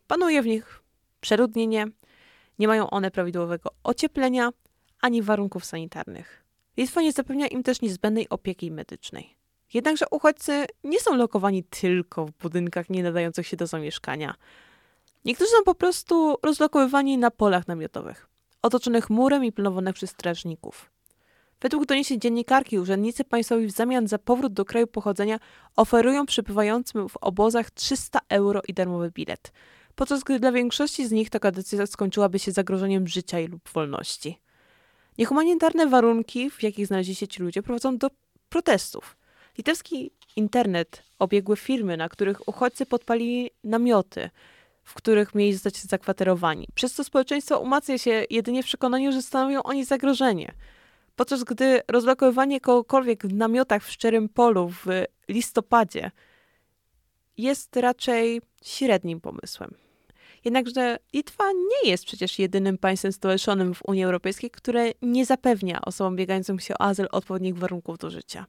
[0.06, 0.82] Panuje w nich
[1.20, 1.86] przeludnienie,
[2.58, 4.50] nie mają one prawidłowego ocieplenia
[5.00, 6.44] ani warunków sanitarnych.
[6.76, 9.36] Litwa nie zapewnia im też niezbędnej opieki medycznej.
[9.74, 14.34] Jednakże uchodźcy nie są lokowani tylko w budynkach nie nadających się do zamieszkania.
[15.24, 18.28] Niektórzy są po prostu rozlokowywani na polach namiotowych,
[18.62, 20.90] otoczonych murem i pilnowanych przez strażników.
[21.60, 25.38] Według doniesień dziennikarki, urzędnicy państwowi w zamian za powrót do kraju pochodzenia
[25.76, 29.52] oferują przybywającym w obozach 300 euro i darmowy bilet,
[29.96, 34.40] podczas gdy dla większości z nich taka decyzja skończyłaby się zagrożeniem życia lub wolności.
[35.18, 38.10] Niehumanitarne warunki, w jakich znaleźli się ci ludzie, prowadzą do
[38.48, 39.16] protestów.
[39.58, 44.30] Litewski internet obiegły firmy, na których uchodźcy podpalili namioty,
[44.84, 46.68] w których mieli zostać zakwaterowani.
[46.74, 50.54] Przez to społeczeństwo umacnia się jedynie w przekonaniu, że stanowią oni zagrożenie.
[51.16, 54.86] Podczas gdy rozlokowywanie kogokolwiek w namiotach w szczerym polu w
[55.28, 56.10] listopadzie
[57.36, 59.85] jest raczej średnim pomysłem.
[60.46, 66.16] Jednakże Litwa nie jest przecież jedynym państwem stowarzyszonym w Unii Europejskiej, które nie zapewnia osobom
[66.16, 68.46] biegającym się o azyl odpowiednich warunków do życia.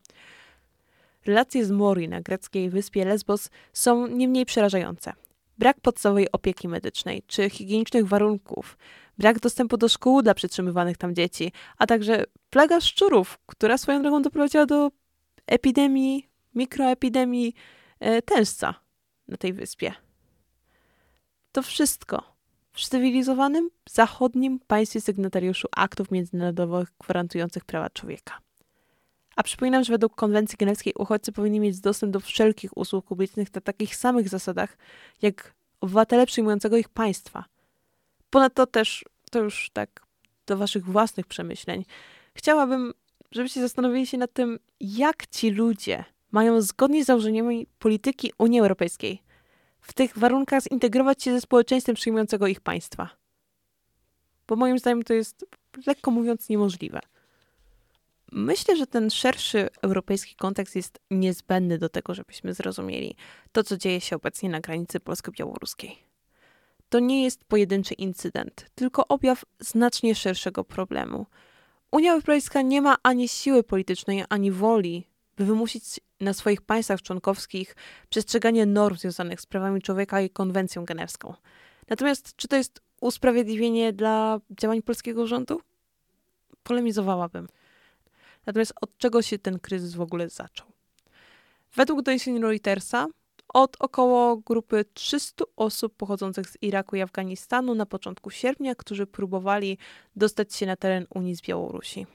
[1.25, 5.13] Relacje z Mori na greckiej wyspie Lesbos są nie mniej przerażające
[5.57, 8.77] brak podstawowej opieki medycznej czy higienicznych warunków,
[9.17, 14.21] brak dostępu do szkół dla przetrzymywanych tam dzieci, a także plaga szczurów, która swoją drogą
[14.21, 14.91] doprowadziła do
[15.47, 17.53] epidemii, mikroepidemii
[17.99, 18.73] e, tężca
[19.27, 20.07] na tej wyspie.
[21.58, 22.24] To wszystko
[22.72, 28.39] w cywilizowanym, zachodnim państwie sygnatariuszu aktów międzynarodowych gwarantujących prawa człowieka.
[29.36, 33.62] A przypominam, że według konwencji genewskiej uchodźcy powinni mieć dostęp do wszelkich usług publicznych na
[33.62, 34.78] takich samych zasadach,
[35.22, 37.46] jak obywatele przyjmującego ich państwa.
[38.30, 40.02] Ponadto też, to już tak
[40.48, 41.86] do waszych własnych przemyśleń,
[42.34, 42.93] chciałabym,
[43.32, 49.26] żebyście zastanowili się nad tym, jak ci ludzie mają zgodnie z założeniami polityki Unii Europejskiej
[49.88, 53.10] w tych warunkach zintegrować się ze społeczeństwem przyjmującego ich państwa.
[54.47, 55.45] Bo moim zdaniem to jest,
[55.88, 57.00] lekko mówiąc, niemożliwe.
[58.32, 63.15] Myślę, że ten szerszy europejski kontekst jest niezbędny do tego, żebyśmy zrozumieli
[63.52, 65.97] to, co dzieje się obecnie na granicy polsko-białoruskiej.
[66.89, 71.26] to nie jest pojedynczy incydent, tylko objaw znacznie szerszego problemu.
[71.91, 77.76] Unia Europejska nie ma ani siły politycznej, ani woli, by wymusić na swoich państwach członkowskich
[78.10, 81.34] przestrzeganie norm związanych z prawami człowieka i konwencją genewską.
[81.89, 85.62] Natomiast czy to jest usprawiedliwienie dla działań polskiego rządu?
[86.63, 87.47] Polemizowałabym.
[88.45, 90.67] Natomiast od czego się ten kryzys w ogóle zaczął?
[91.76, 93.08] Według doniesień Reutersa
[93.54, 99.78] od około grupy 300 osób pochodzących z Iraku i Afganistanu na początku sierpnia, którzy próbowali
[100.15, 102.06] dostać się na teren Unii z Białorusi.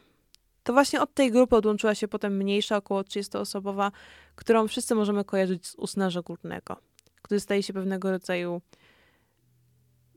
[0.62, 3.90] To właśnie od tej grupy odłączyła się potem mniejsza, około 30-osobowa,
[4.35, 6.77] którą wszyscy możemy kojarzyć z Usnarza Górnego,
[7.22, 8.62] który staje się pewnego rodzaju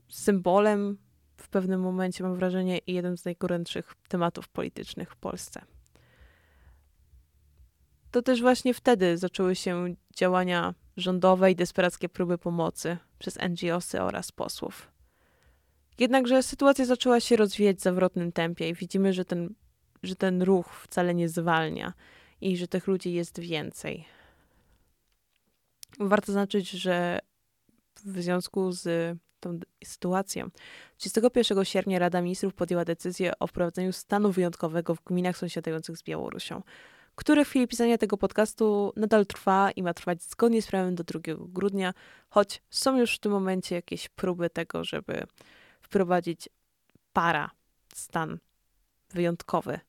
[0.08, 0.98] symbolem
[1.36, 5.62] w pewnym momencie, mam wrażenie, i jeden z najgorętszych tematów politycznych w Polsce.
[8.10, 14.32] To też właśnie wtedy zaczęły się działania rządowe i desperackie próby pomocy przez NGOsy oraz
[14.32, 14.88] posłów.
[15.98, 19.54] Jednakże sytuacja zaczęła się rozwijać w zawrotnym tempie i widzimy, że ten,
[20.02, 21.92] że ten ruch wcale nie zwalnia
[22.40, 24.04] i że tych ludzi jest więcej.
[26.00, 27.18] Warto zaznaczyć, że
[28.04, 30.50] w związku z tą sytuacją
[30.96, 36.62] 31 sierpnia Rada Ministrów podjęła decyzję o wprowadzeniu stanu wyjątkowego w gminach sąsiadujących z Białorusią
[37.16, 41.04] który w chwili pisania tego podcastu nadal trwa i ma trwać zgodnie z prawem do
[41.04, 41.94] 2 grudnia,
[42.28, 45.26] choć są już w tym momencie jakieś próby tego, żeby
[45.80, 46.48] wprowadzić
[47.12, 47.50] para
[47.94, 48.38] stan
[49.10, 49.80] wyjątkowy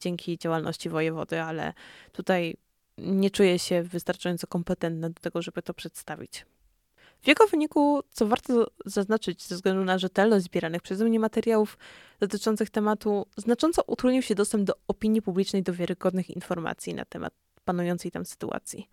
[0.00, 1.72] dzięki działalności wojewody, ale
[2.12, 2.56] tutaj
[2.98, 6.46] nie czuję się wystarczająco kompetentna do tego, żeby to przedstawić.
[7.22, 11.78] W jego wyniku, co warto zaznaczyć ze względu na rzetelność zbieranych przeze mnie materiałów
[12.20, 18.10] dotyczących tematu, znacząco utrudnił się dostęp do opinii publicznej do wiarygodnych informacji na temat panującej
[18.10, 18.88] tam sytuacji.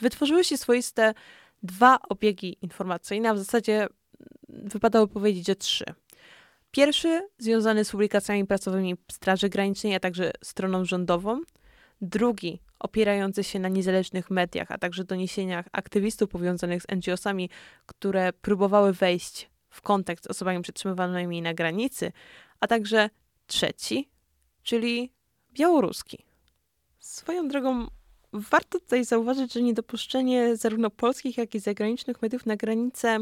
[0.00, 1.14] Wytworzyły się swoiste
[1.62, 3.86] dwa obiegi informacyjne, a w zasadzie
[4.48, 5.84] wypadało powiedzieć, że trzy.
[6.74, 11.40] Pierwszy związany z publikacjami pracowymi Straży Granicznej, a także stroną rządową.
[12.00, 17.50] Drugi opierający się na niezależnych mediach, a także doniesieniach aktywistów powiązanych z NGO-sami,
[17.86, 22.12] które próbowały wejść w kontakt z osobami przetrzymywanymi na granicy,
[22.60, 23.10] a także
[23.46, 24.08] trzeci,
[24.62, 25.12] czyli
[25.52, 26.18] białoruski.
[26.98, 27.86] Swoją drogą,
[28.32, 33.18] warto tutaj zauważyć, że niedopuszczenie zarówno polskich, jak i zagranicznych mediów na granicę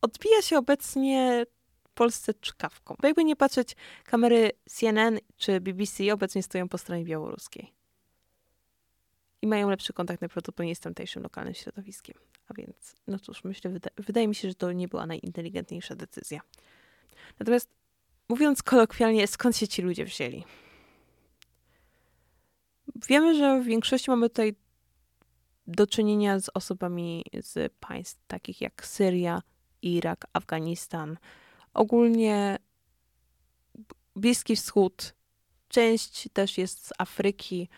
[0.00, 1.46] odbija się obecnie
[2.00, 2.94] Polsce czkawką.
[3.00, 7.72] Bo jakby nie patrzeć, kamery CNN czy BBC obecnie stoją po stronie białoruskiej
[9.42, 12.16] i mają lepszy kontakt najprawdopodobniej z tamtejszym lokalnym środowiskiem.
[12.48, 16.40] A więc, no cóż, myślę, wyda wydaje mi się, że to nie była najinteligentniejsza decyzja.
[17.38, 17.70] Natomiast,
[18.28, 20.44] mówiąc kolokwialnie, skąd się ci ludzie wzięli?
[23.08, 24.54] Wiemy, że w większości mamy tutaj
[25.66, 29.42] do czynienia z osobami z państw takich jak Syria,
[29.82, 31.16] Irak, Afganistan,
[31.74, 32.58] ogólnie
[34.16, 35.14] Bliski Wschód,
[35.68, 37.68] część też jest z Afryki,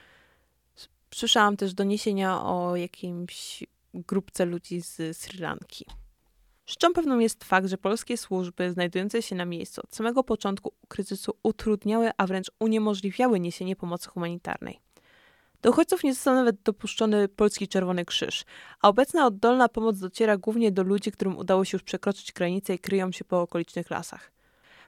[1.14, 5.87] Słyszałam też doniesienia o jakimś grupce ludzi z Sri Lanki.
[6.66, 11.33] Rzeczą pewną jest fakt, że polskie służby znajdujące się na miejscu od samego początku kryzysu
[11.42, 14.81] utrudniały, a wręcz uniemożliwiały niesienie pomocy humanitarnej.
[15.62, 18.44] Do uchodźców nie został nawet dopuszczony Polski Czerwony Krzyż,
[18.81, 22.79] a obecna oddolna pomoc dociera głównie do ludzi, którym udało się już przekroczyć granicę i
[22.79, 24.33] kryją się po okolicznych lasach.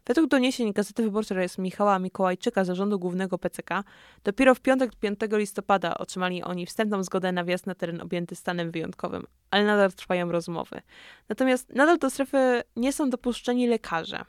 [0.06, 3.84] Według doniesień Gazety Wyborczej oraz Michała Mikołajczyka, zarządu głównego PCK,
[4.24, 8.70] dopiero w piątek 5 listopada otrzymali oni wstępną zgodę na wjazd na teren objęty stanem
[8.70, 10.82] wyjątkowym, ale nadal trwają rozmowy.
[11.28, 14.24] Natomiast nadal do strefy nie są dopuszczeni lekarze.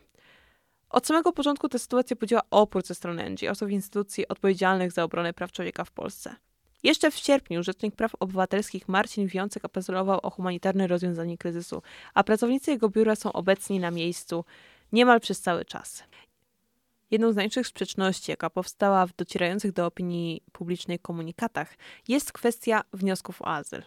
[0.95, 5.51] Od samego początku ta sytuacja budziła opór ze strony NGO-sów instytucji odpowiedzialnych za obronę praw
[5.51, 6.35] człowieka w Polsce.
[6.83, 11.81] Jeszcze w sierpniu Rzecznik Praw Obywatelskich Marcin Wiącek apelował o humanitarne rozwiązanie kryzysu,
[12.13, 14.45] a pracownicy jego biura są obecni na miejscu
[14.91, 16.03] niemal przez cały czas.
[17.11, 21.75] Jedną z największych sprzeczności, jaka powstała w docierających do opinii publicznej komunikatach,
[22.07, 23.83] jest kwestia wniosków o azyl.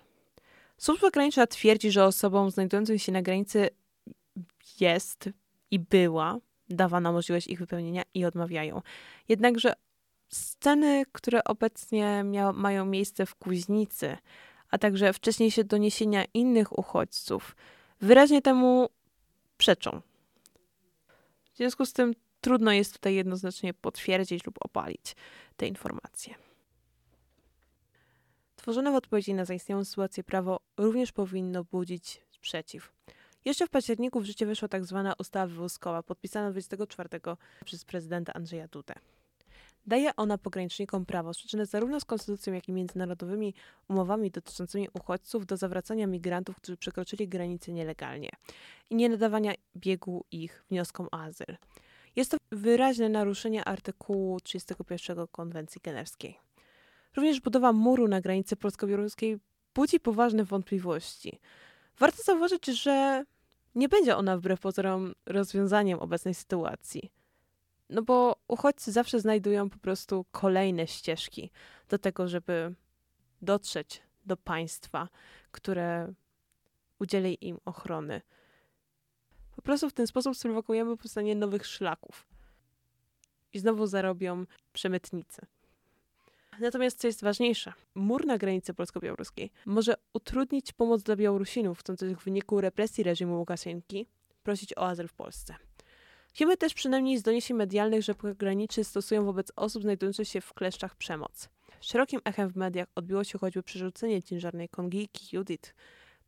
[0.78, 3.70] Służba graniczna twierdzi, że osobom znajdującym się na granicy
[4.80, 5.28] jest
[5.70, 6.38] i była
[6.70, 8.82] dawana możliwość ich wypełnienia i odmawiają.
[9.28, 9.72] Jednakże
[10.28, 14.16] sceny, które obecnie mia- mają miejsce w Kuźnicy,
[14.70, 17.56] a także wcześniejsze doniesienia innych uchodźców,
[18.00, 18.88] wyraźnie temu
[19.58, 20.00] przeczą.
[21.52, 25.16] W związku z tym trudno jest tutaj jednoznacznie potwierdzić lub opalić
[25.56, 26.34] te informacje.
[28.56, 32.92] Tworzone w odpowiedzi na zaistniałą sytuację prawo również powinno budzić sprzeciw.
[33.44, 37.08] Jeszcze w październiku w życie weszła tak zwana ustawa wywózkowa, podpisana 24
[37.64, 38.94] przez prezydenta Andrzeja Dudę.
[39.86, 43.54] Daje ona pogranicznikom prawo sprzeczne zarówno z konstytucją, jak i międzynarodowymi
[43.88, 48.30] umowami dotyczącymi uchodźców do zawracania migrantów, którzy przekroczyli granice nielegalnie
[48.90, 51.56] i nie nadawania biegu ich wnioskom o azyl.
[52.16, 56.38] Jest to wyraźne naruszenie artykułu 31 Konwencji Genewskiej.
[57.16, 59.38] Również budowa muru na granicy polsko-białoruskiej
[59.74, 61.38] budzi poważne wątpliwości.
[61.98, 63.24] Warto zauważyć, że
[63.74, 67.12] nie będzie ona wbrew pozorom rozwiązaniem obecnej sytuacji.
[67.90, 71.50] No bo uchodźcy zawsze znajdują po prostu kolejne ścieżki
[71.88, 72.74] do tego, żeby
[73.42, 75.08] dotrzeć do państwa,
[75.50, 76.14] które
[76.98, 78.20] udzieli im ochrony.
[79.56, 82.26] Po prostu w ten sposób sprowokujemy powstanie nowych szlaków.
[83.52, 85.46] I znowu zarobią przemytnicy.
[86.60, 92.24] Natomiast co jest ważniejsze, mur na granicy polsko-białoruskiej może utrudnić pomoc dla Białorusinów chcących w
[92.24, 94.06] wyniku represji reżimu Łukaszenki
[94.42, 95.54] prosić o azyl w Polsce.
[96.38, 100.96] Wiemy też przynajmniej z doniesień medialnych, że pograniczy stosują wobec osób znajdujących się w kleszczach
[100.96, 101.48] przemoc.
[101.80, 105.74] Szerokim echem w mediach odbiło się choćby przerzucenie ciężarnej kongijki Judith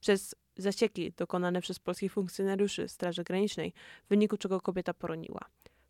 [0.00, 3.72] przez zasieki dokonane przez polskich funkcjonariuszy Straży Granicznej,
[4.04, 5.40] w wyniku czego kobieta poroniła.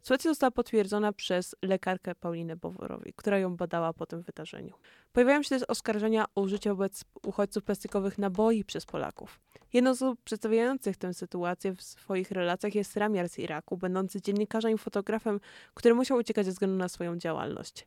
[0.03, 4.75] Sytuacja została potwierdzona przez lekarkę Paulinę Boworowi, która ją badała po tym wydarzeniu.
[5.13, 9.41] Pojawiają się też oskarżenia o użycie wobec uchodźców plastikowych naboi przez Polaków.
[9.73, 14.75] Jedną z osób przedstawiających tę sytuację w swoich relacjach jest Ramiar z Iraku, będący dziennikarzem
[14.75, 15.41] i fotografem,
[15.75, 17.87] który musiał uciekać ze względu na swoją działalność.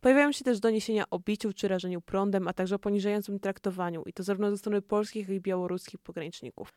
[0.00, 4.12] Pojawiają się też doniesienia o biciu czy rażeniu prądem, a także o poniżającym traktowaniu, i
[4.12, 6.72] to zarówno ze strony polskich, jak i białoruskich pograniczników.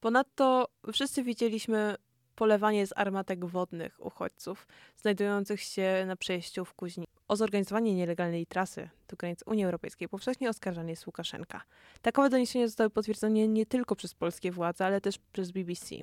[0.00, 1.94] Ponadto wszyscy widzieliśmy
[2.42, 4.66] polewanie z armatek wodnych uchodźców
[4.96, 7.06] znajdujących się na przejściu w Kuźni.
[7.28, 11.62] O zorganizowanie nielegalnej trasy do granic Unii Europejskiej powszechnie oskarżany jest Łukaszenka.
[12.02, 15.96] Takowe doniesienia zostały potwierdzone nie tylko przez polskie władze, ale też przez BBC.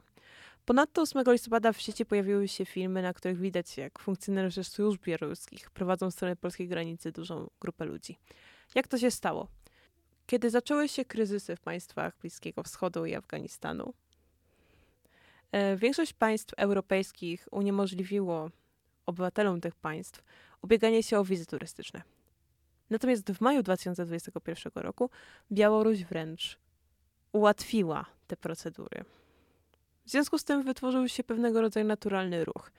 [0.66, 5.70] Ponadto 8 listopada w sieci pojawiły się filmy, na których widać, jak funkcjonariusze służb białoruskich
[5.70, 8.18] prowadzą w stronę polskiej granicy dużą grupę ludzi.
[8.76, 9.48] Jak to się stało?
[10.26, 13.94] Kiedy zaczęły się kryzysy w państwach Bliskiego Wschodu i Afganistanu,
[15.78, 18.50] większość państw europejskich uniemożliwiło
[19.06, 20.24] obywatelom tych państw
[20.62, 22.02] ubieganie się o wizy turystyczne.
[22.90, 25.10] Natomiast w maju 2021 roku
[25.52, 26.60] Białoruś wręcz
[27.32, 29.06] ułatwiła te procedury.
[30.06, 32.72] W związku z tym wytworzył się pewnego rodzaju naturalny ruch.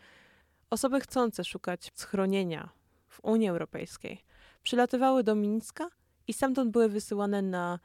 [0.71, 2.69] Osoby chcące szukać schronienia
[3.09, 4.25] w Unii Europejskiej
[4.63, 5.89] przylatywały do Mińska
[6.27, 7.79] i stamtąd były wysyłane na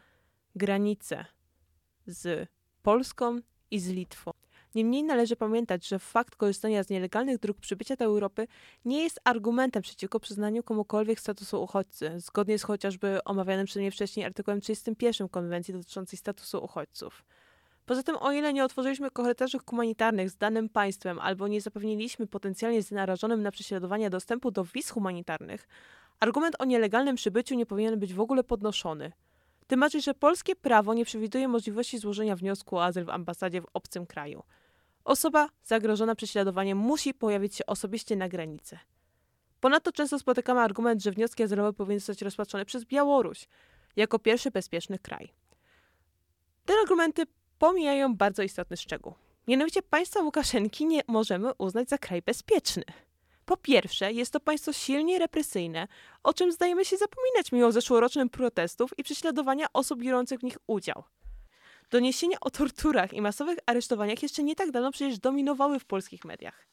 [0.56, 1.26] granicę
[2.08, 2.50] z
[2.82, 3.40] Polską
[3.72, 4.35] i z Litwą.
[4.76, 8.48] Niemniej należy pamiętać, że fakt korzystania z nielegalnych dróg przybycia do Europy
[8.86, 14.26] nie jest argumentem przeciwko przyznaniu komukolwiek statusu uchodźcy, zgodnie z chociażby omawianym przeze mnie wcześniej
[14.26, 17.26] artykułem 31 konwencji dotyczącej statusu uchodźców.
[17.86, 22.82] Poza tym, o ile nie otworzyliśmy korytarzy humanitarnych z danym państwem albo nie zapewniliśmy potencjalnie
[22.82, 25.68] znarażonym na prześladowania dostępu do wiz humanitarnych,
[26.20, 29.12] argument o nielegalnym przybyciu nie powinien być w ogóle podnoszony.
[29.68, 33.68] Tym bardziej, że polskie prawo nie przewiduje możliwości złożenia wniosku o azyl w ambasadzie w
[33.74, 34.44] obcym kraju.
[35.06, 38.80] Osoba zagrożona prześladowaniem musi pojawić się osobiście na granicy.
[39.60, 43.48] Ponadto często spotykamy argument, że wnioski azylowe powinny zostać rozpatrzone przez Białoruś
[43.96, 45.34] jako pierwszy bezpieczny kraj.
[46.66, 47.24] Te argumenty
[47.60, 49.14] pomijają bardzo istotny szczegół.
[49.48, 52.84] Mianowicie państwa Łukaszenki nie możemy uznać za kraj bezpieczny.
[53.46, 55.88] Po pierwsze, jest to państwo silnie represyjne,
[56.24, 61.04] o czym zdajemy się zapominać mimo zeszłorocznych protestów i prześladowania osób biorących w nich udział.
[61.92, 66.68] Doniesienia o torturach i masowych aresztowaniach jeszcze nie tak dawno przecież dominowały w polskich mediach.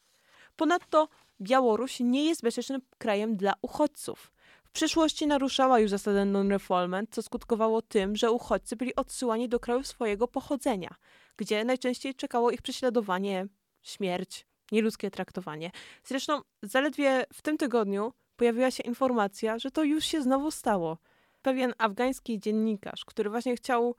[0.55, 1.07] Ponadto
[1.41, 4.31] Białoruś nie jest bezpiecznym krajem dla uchodźców.
[4.63, 9.83] W przeszłości naruszała już zasadę non-refoulement, co skutkowało tym, że uchodźcy byli odsyłani do kraju
[9.83, 10.95] swojego pochodzenia,
[11.37, 13.47] gdzie najczęściej czekało ich prześladowanie,
[13.81, 15.71] śmierć, nieludzkie traktowanie.
[16.03, 20.97] Zresztą zaledwie w tym tygodniu pojawiła się informacja, że to już się znowu stało.
[21.41, 23.95] Pewien afgański dziennikarz, który właśnie chciał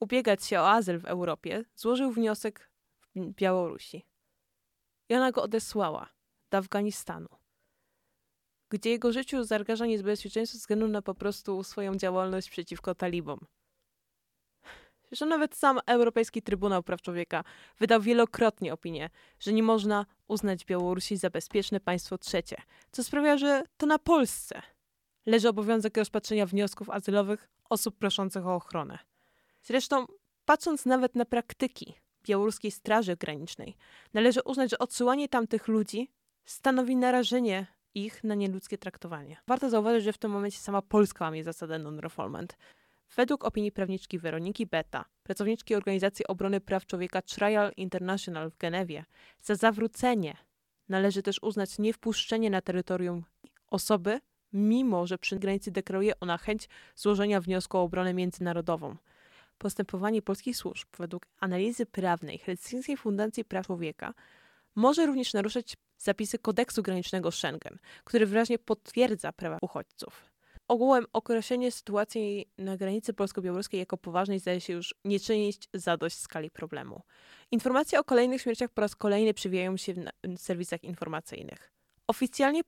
[0.00, 2.70] ubiegać się o azyl w Europie, złożył wniosek
[3.16, 4.06] w Białorusi.
[5.08, 6.08] I ona go odesłała
[6.50, 7.28] do Afganistanu,
[8.68, 13.40] gdzie jego życiu zagraża niebezpieczeństwo ze względu na po prostu swoją działalność przeciwko talibom.
[15.12, 17.44] Że nawet sam Europejski Trybunał Praw Człowieka
[17.78, 22.56] wydał wielokrotnie opinię, że nie można uznać Białorusi za bezpieczne państwo trzecie,
[22.92, 24.62] co sprawia, że to na Polsce
[25.26, 28.98] leży obowiązek rozpatrzenia wniosków azylowych osób proszących o ochronę.
[29.62, 30.06] Zresztą,
[30.44, 31.94] patrząc nawet na praktyki
[32.28, 33.76] białoruskiej Straży Granicznej,
[34.14, 36.10] należy uznać, że odsyłanie tamtych ludzi
[36.44, 39.36] stanowi narażenie ich na nieludzkie traktowanie.
[39.46, 42.56] Warto zauważyć, że w tym momencie sama Polska łamie zasadę non-refoulement.
[43.16, 49.04] Według opinii prawniczki Weroniki Beta, pracowniczki Organizacji Obrony Praw Człowieka Trial International w Genewie,
[49.40, 50.36] za zawrócenie
[50.88, 53.24] należy też uznać niewpuszczenie na terytorium
[53.66, 54.20] osoby,
[54.52, 58.96] mimo że przy granicy deklaruje ona chęć złożenia wniosku o obronę międzynarodową.
[59.60, 64.14] Postępowanie polskich służb według analizy prawnej Helsińskiej Fundacji Praw Człowieka
[64.74, 70.30] może również naruszać zapisy kodeksu granicznego Schengen, który wyraźnie potwierdza prawa uchodźców.
[70.68, 76.50] Ogółem określenie sytuacji na granicy polsko-białoruskiej jako poważnej zdaje się już nie czynić zadość skali
[76.50, 77.02] problemu.
[77.50, 79.94] Informacje o kolejnych śmierciach po raz kolejny przewijają się
[80.24, 81.72] w serwisach informacyjnych.
[82.06, 82.60] Oficjalnie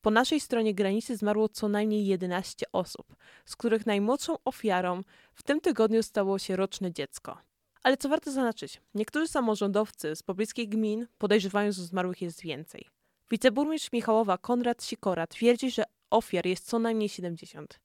[0.00, 5.02] po naszej stronie granicy zmarło co najmniej 11 osób, z których najmłodszą ofiarą
[5.34, 7.38] w tym tygodniu stało się roczne dziecko.
[7.82, 12.88] Ale co warto zaznaczyć, niektórzy samorządowcy z pobliskich gmin podejrzewają, że zmarłych jest więcej.
[13.30, 17.80] Wiceburmistrz Michałowa Konrad Sikora twierdzi, że ofiar jest co najmniej 70.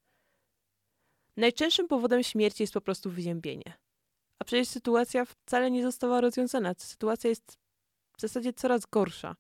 [1.38, 3.74] Najczęstszym powodem śmierci jest po prostu wyziębienie.
[4.40, 6.74] A przecież sytuacja wcale nie została rozwiązana.
[6.78, 7.58] Sytuacja jest
[8.18, 9.36] w zasadzie coraz gorsza.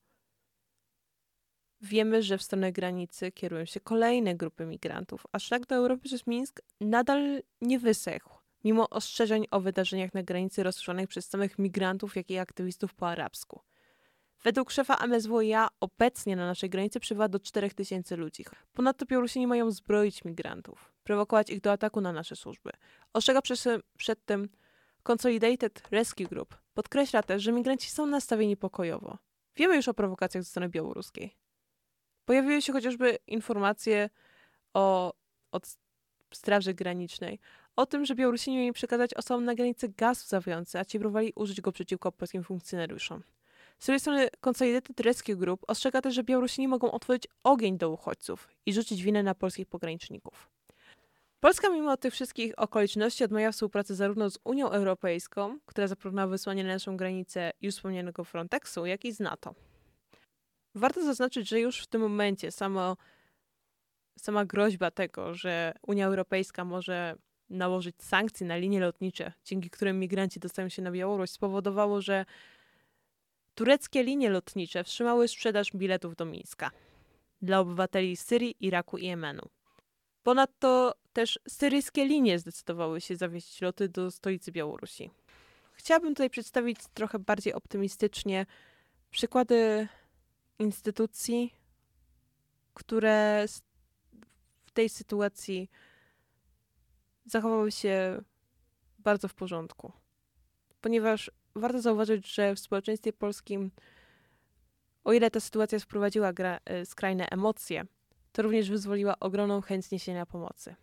[1.82, 6.28] Wiemy, że w stronę granicy kierują się kolejne grupy migrantów, a szlak do Europy przez
[6.28, 8.30] Mińsk nadal nie wysechł,
[8.64, 13.62] mimo ostrzeżeń o wydarzeniach na granicy rozszerzonych przez samych migrantów, jak i aktywistów po arabsku.
[14.44, 18.46] Według szefa MSWiA obecnie na naszej granicy przybywa do 4000 ludzi.
[18.74, 22.72] Ponadto Białorusini mają zbroić migrantów, prowokować ich do ataku na nasze służby.
[23.14, 23.60] Ostrzega przed,
[23.98, 24.50] przed tym
[25.12, 26.58] Consolidated Rescue Group.
[26.74, 29.18] Podkreśla też, że migranci są nastawieni pokojowo.
[29.56, 31.41] Wiemy już o prowokacjach ze strony białoruskiej.
[32.26, 34.10] Pojawiły się chociażby informacje
[34.74, 35.14] o,
[35.52, 35.78] od
[36.34, 37.40] Straży Granicznej
[37.76, 41.62] o tym, że Białorusini mieli przekazać osobom na granicy gaz łzawiący, a ci próbowali użyć
[41.62, 43.24] go przeciwko polskim funkcjonariuszom.
[43.80, 48.48] Z drugiej strony Consolidated Rescue Group ostrzega też, że Białorusini mogą otworzyć ogień do uchodźców
[48.66, 50.50] i rzucić winę na polskich pograniczników.
[51.40, 56.74] Polska mimo tych wszystkich okoliczności odmawia współpracy zarówno z Unią Europejską, która zaproponowała wysłanie na
[56.74, 59.56] naszą granicę już wspomnianego Frontexu, jak i z NATO.
[60.76, 62.98] Warto zaznaczyć, że już w tym momencie samo,
[64.20, 67.16] sama groźba tego, że Unia Europejska może
[67.50, 72.26] nałożyć sankcje na linie lotnicze, dzięki którym migranci dostają się na Białoruś, spowodowało, że
[73.56, 76.72] tureckie linie lotnicze wstrzymały sprzedaż biletów do Mińska
[77.42, 79.50] dla obywateli Syrii, Iraku i Jemenu.
[80.24, 85.10] Ponadto też syryjskie linie zdecydowały się zawieźć loty do stolicy Białorusi.
[85.74, 88.46] Chciałabym tutaj przedstawić trochę bardziej optymistycznie
[89.12, 89.88] przykłady
[90.62, 91.53] instytucji,
[92.74, 93.45] które
[94.66, 95.70] w tej sytuacji
[97.26, 98.22] zachowały się
[98.99, 99.91] bardzo w porządku.
[100.82, 103.72] Ponieważ warto zauważyć, że w społeczeństwie polskim,
[105.03, 107.86] o ile ta sytuacja sprowadziła gra, y, skrajne emocje,
[108.32, 110.76] to również wyzwoliła ogromną chęć niesienia pomocy.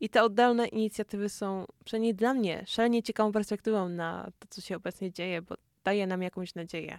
[0.00, 4.76] I te oddalne inicjatywy są przynajmniej dla mnie szalenie ciekawą perspektywą na to, co się
[4.76, 5.54] obecnie dzieje, bo
[5.84, 6.98] daje nam jakąś nadzieję.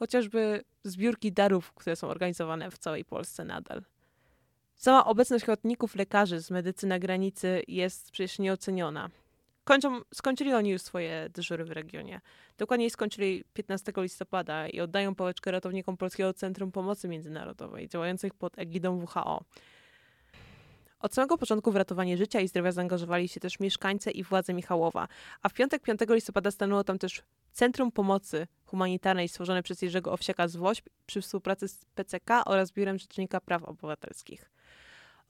[0.00, 3.82] Chociażby zbiórki darów, które są organizowane w całej Polsce nadal.
[4.76, 9.10] Sama obecność ochotników lekarzy z medycyny na granicy jest przecież nieoceniona.
[9.64, 12.20] Kończą, skończyli oni już swoje dyżury w regionie.
[12.58, 19.04] Dokładniej skończyli 15 listopada i oddają pałeczkę ratownikom Polskiego Centrum Pomocy Międzynarodowej, działających pod egidą
[19.04, 19.44] WHO.
[21.00, 25.08] Od samego początku w ratowanie życia i zdrowia zaangażowali się też mieszkańcy i władze Michałowa,
[25.42, 27.22] a w piątek 5 listopada stanęło tam też
[27.52, 33.40] Centrum Pomocy Humanitarnej stworzone przez Jerzego Owsiaka z przy współpracy z PCK oraz Biurem Rzecznika
[33.40, 34.50] Praw Obywatelskich.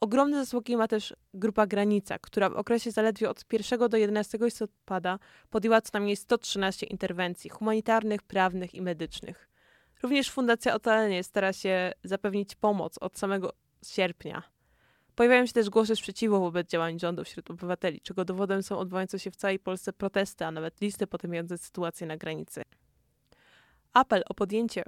[0.01, 5.19] Ogromne zasługi ma też Grupa Granica, która w okresie zaledwie od 1 do 11 listopada
[5.51, 9.49] podjęła co najmniej 113 interwencji humanitarnych, prawnych i medycznych.
[10.03, 13.53] Również Fundacja Ocalenie stara się zapewnić pomoc od samego
[13.87, 14.43] sierpnia.
[15.21, 19.31] Pojawiają się też głosy sprzeciwu wobec działań rządu wśród obywateli, czego dowodem są odbywające się
[19.31, 22.63] w całej Polsce protesty, a nawet listy potępiające sytuację na granicy.
[23.93, 24.83] Apel o podjęcie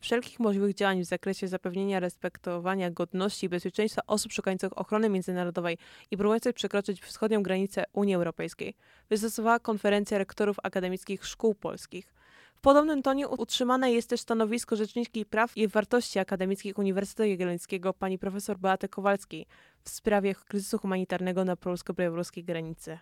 [0.00, 5.78] wszelkich możliwych działań w zakresie zapewnienia respektowania godności i bezpieczeństwa osób szukających ochrony międzynarodowej
[6.10, 8.74] i próbujących przekroczyć wschodnią granicę Unii Europejskiej
[9.10, 12.14] wystosowała konferencja rektorów akademickich szkół polskich.
[12.54, 18.18] W podobnym tonie utrzymane jest też stanowisko Rzeczniczki Praw i Wartości Akademickich Uniwersytetu Jagiellońskiego pani
[18.18, 19.46] profesor Beaty Kowalskiej
[19.84, 22.98] w sprawie kryzysu humanitarnego na polsko-białoruskiej granicy.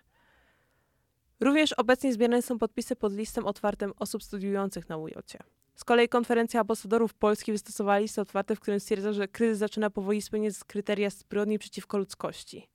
[1.39, 5.13] Również obecnie zbierane są podpisy pod listem otwartym osób studiujących na UJ.
[5.75, 10.21] Z kolei konferencja ambasadorów Polski wystosowała list otwarty, w którym stwierdza, że kryzys zaczyna powoli
[10.21, 12.67] spełniać kryteria zbrodni przeciwko ludzkości.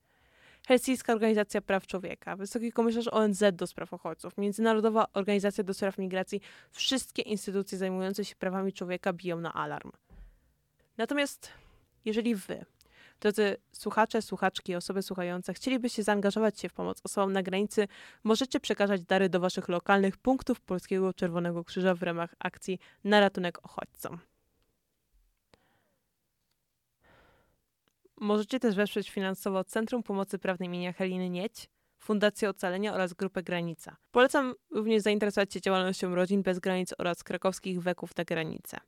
[0.67, 6.41] Helsińska Organizacja Praw Człowieka, Wysoki Komisarz ONZ do spraw uchodźców, Międzynarodowa Organizacja do spraw migracji,
[6.71, 9.93] wszystkie instytucje zajmujące się prawami człowieka biją na alarm.
[10.97, 11.51] Natomiast
[12.05, 12.65] jeżeli wy,
[13.21, 17.89] Drodzy słuchacze, słuchaczki, osoby słuchające, chcielibyście zaangażować się w pomoc osobom na granicy,
[18.25, 23.65] możecie przekazać dary do waszych lokalnych punktów Polskiego Czerwonego Krzyża w ramach akcji na ratunek
[23.65, 24.19] uchodźcom.
[28.21, 33.97] Możecie też wesprzeć finansowo Centrum Pomocy Prawnej imienia Heliny Nieć, Fundację Ocalenia oraz Grupę Granica.
[34.11, 38.81] Polecam również zainteresować się działalnością Rodzin Bez Granic oraz krakowskich Weków na Granicę.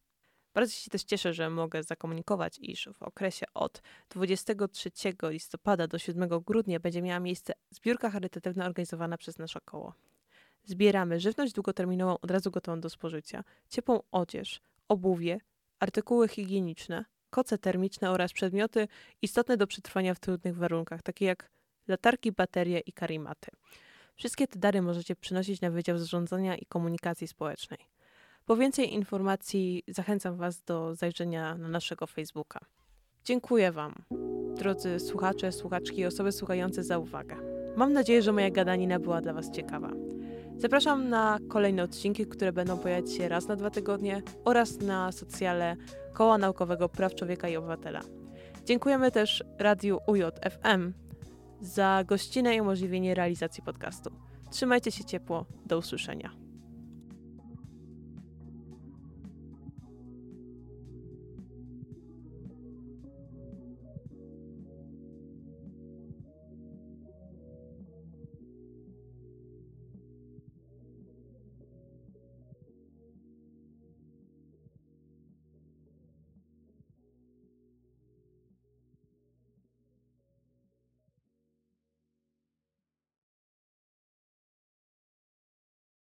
[0.54, 4.90] Bardzo się też cieszę, że mogę zakomunikować, iż w okresie od 23
[5.22, 9.94] listopada do 7 grudnia będzie miała miejsce zbiórka charytatywna organizowana przez nasze koło.
[10.64, 15.40] Zbieramy żywność długoterminową od razu gotową do spożycia, ciepłą odzież, obuwie,
[15.80, 18.88] artykuły higieniczne, koce termiczne oraz przedmioty
[19.22, 21.50] istotne do przetrwania w trudnych warunkach, takie jak
[21.88, 23.50] latarki, baterie i karimaty.
[24.16, 27.78] Wszystkie te dary możecie przynosić na Wydział Zarządzania i Komunikacji Społecznej.
[28.48, 32.60] Po więcej informacji zachęcam Was do zajrzenia na naszego Facebooka.
[33.24, 33.94] Dziękuję Wam,
[34.56, 37.36] drodzy słuchacze, słuchaczki i osoby słuchające za uwagę.
[37.76, 39.90] Mam nadzieję, że moja gadanina była dla Was ciekawa.
[40.56, 45.76] Zapraszam na kolejne odcinki, które będą pojawiać się raz na dwa tygodnie oraz na socjale
[46.12, 48.00] Koła Naukowego Praw Człowieka i Obywatela.
[48.64, 50.92] Dziękujemy też Radiu UJFM
[51.60, 54.10] za gościnę i umożliwienie realizacji podcastu.
[54.50, 56.47] Trzymajcie się ciepło, do usłyszenia.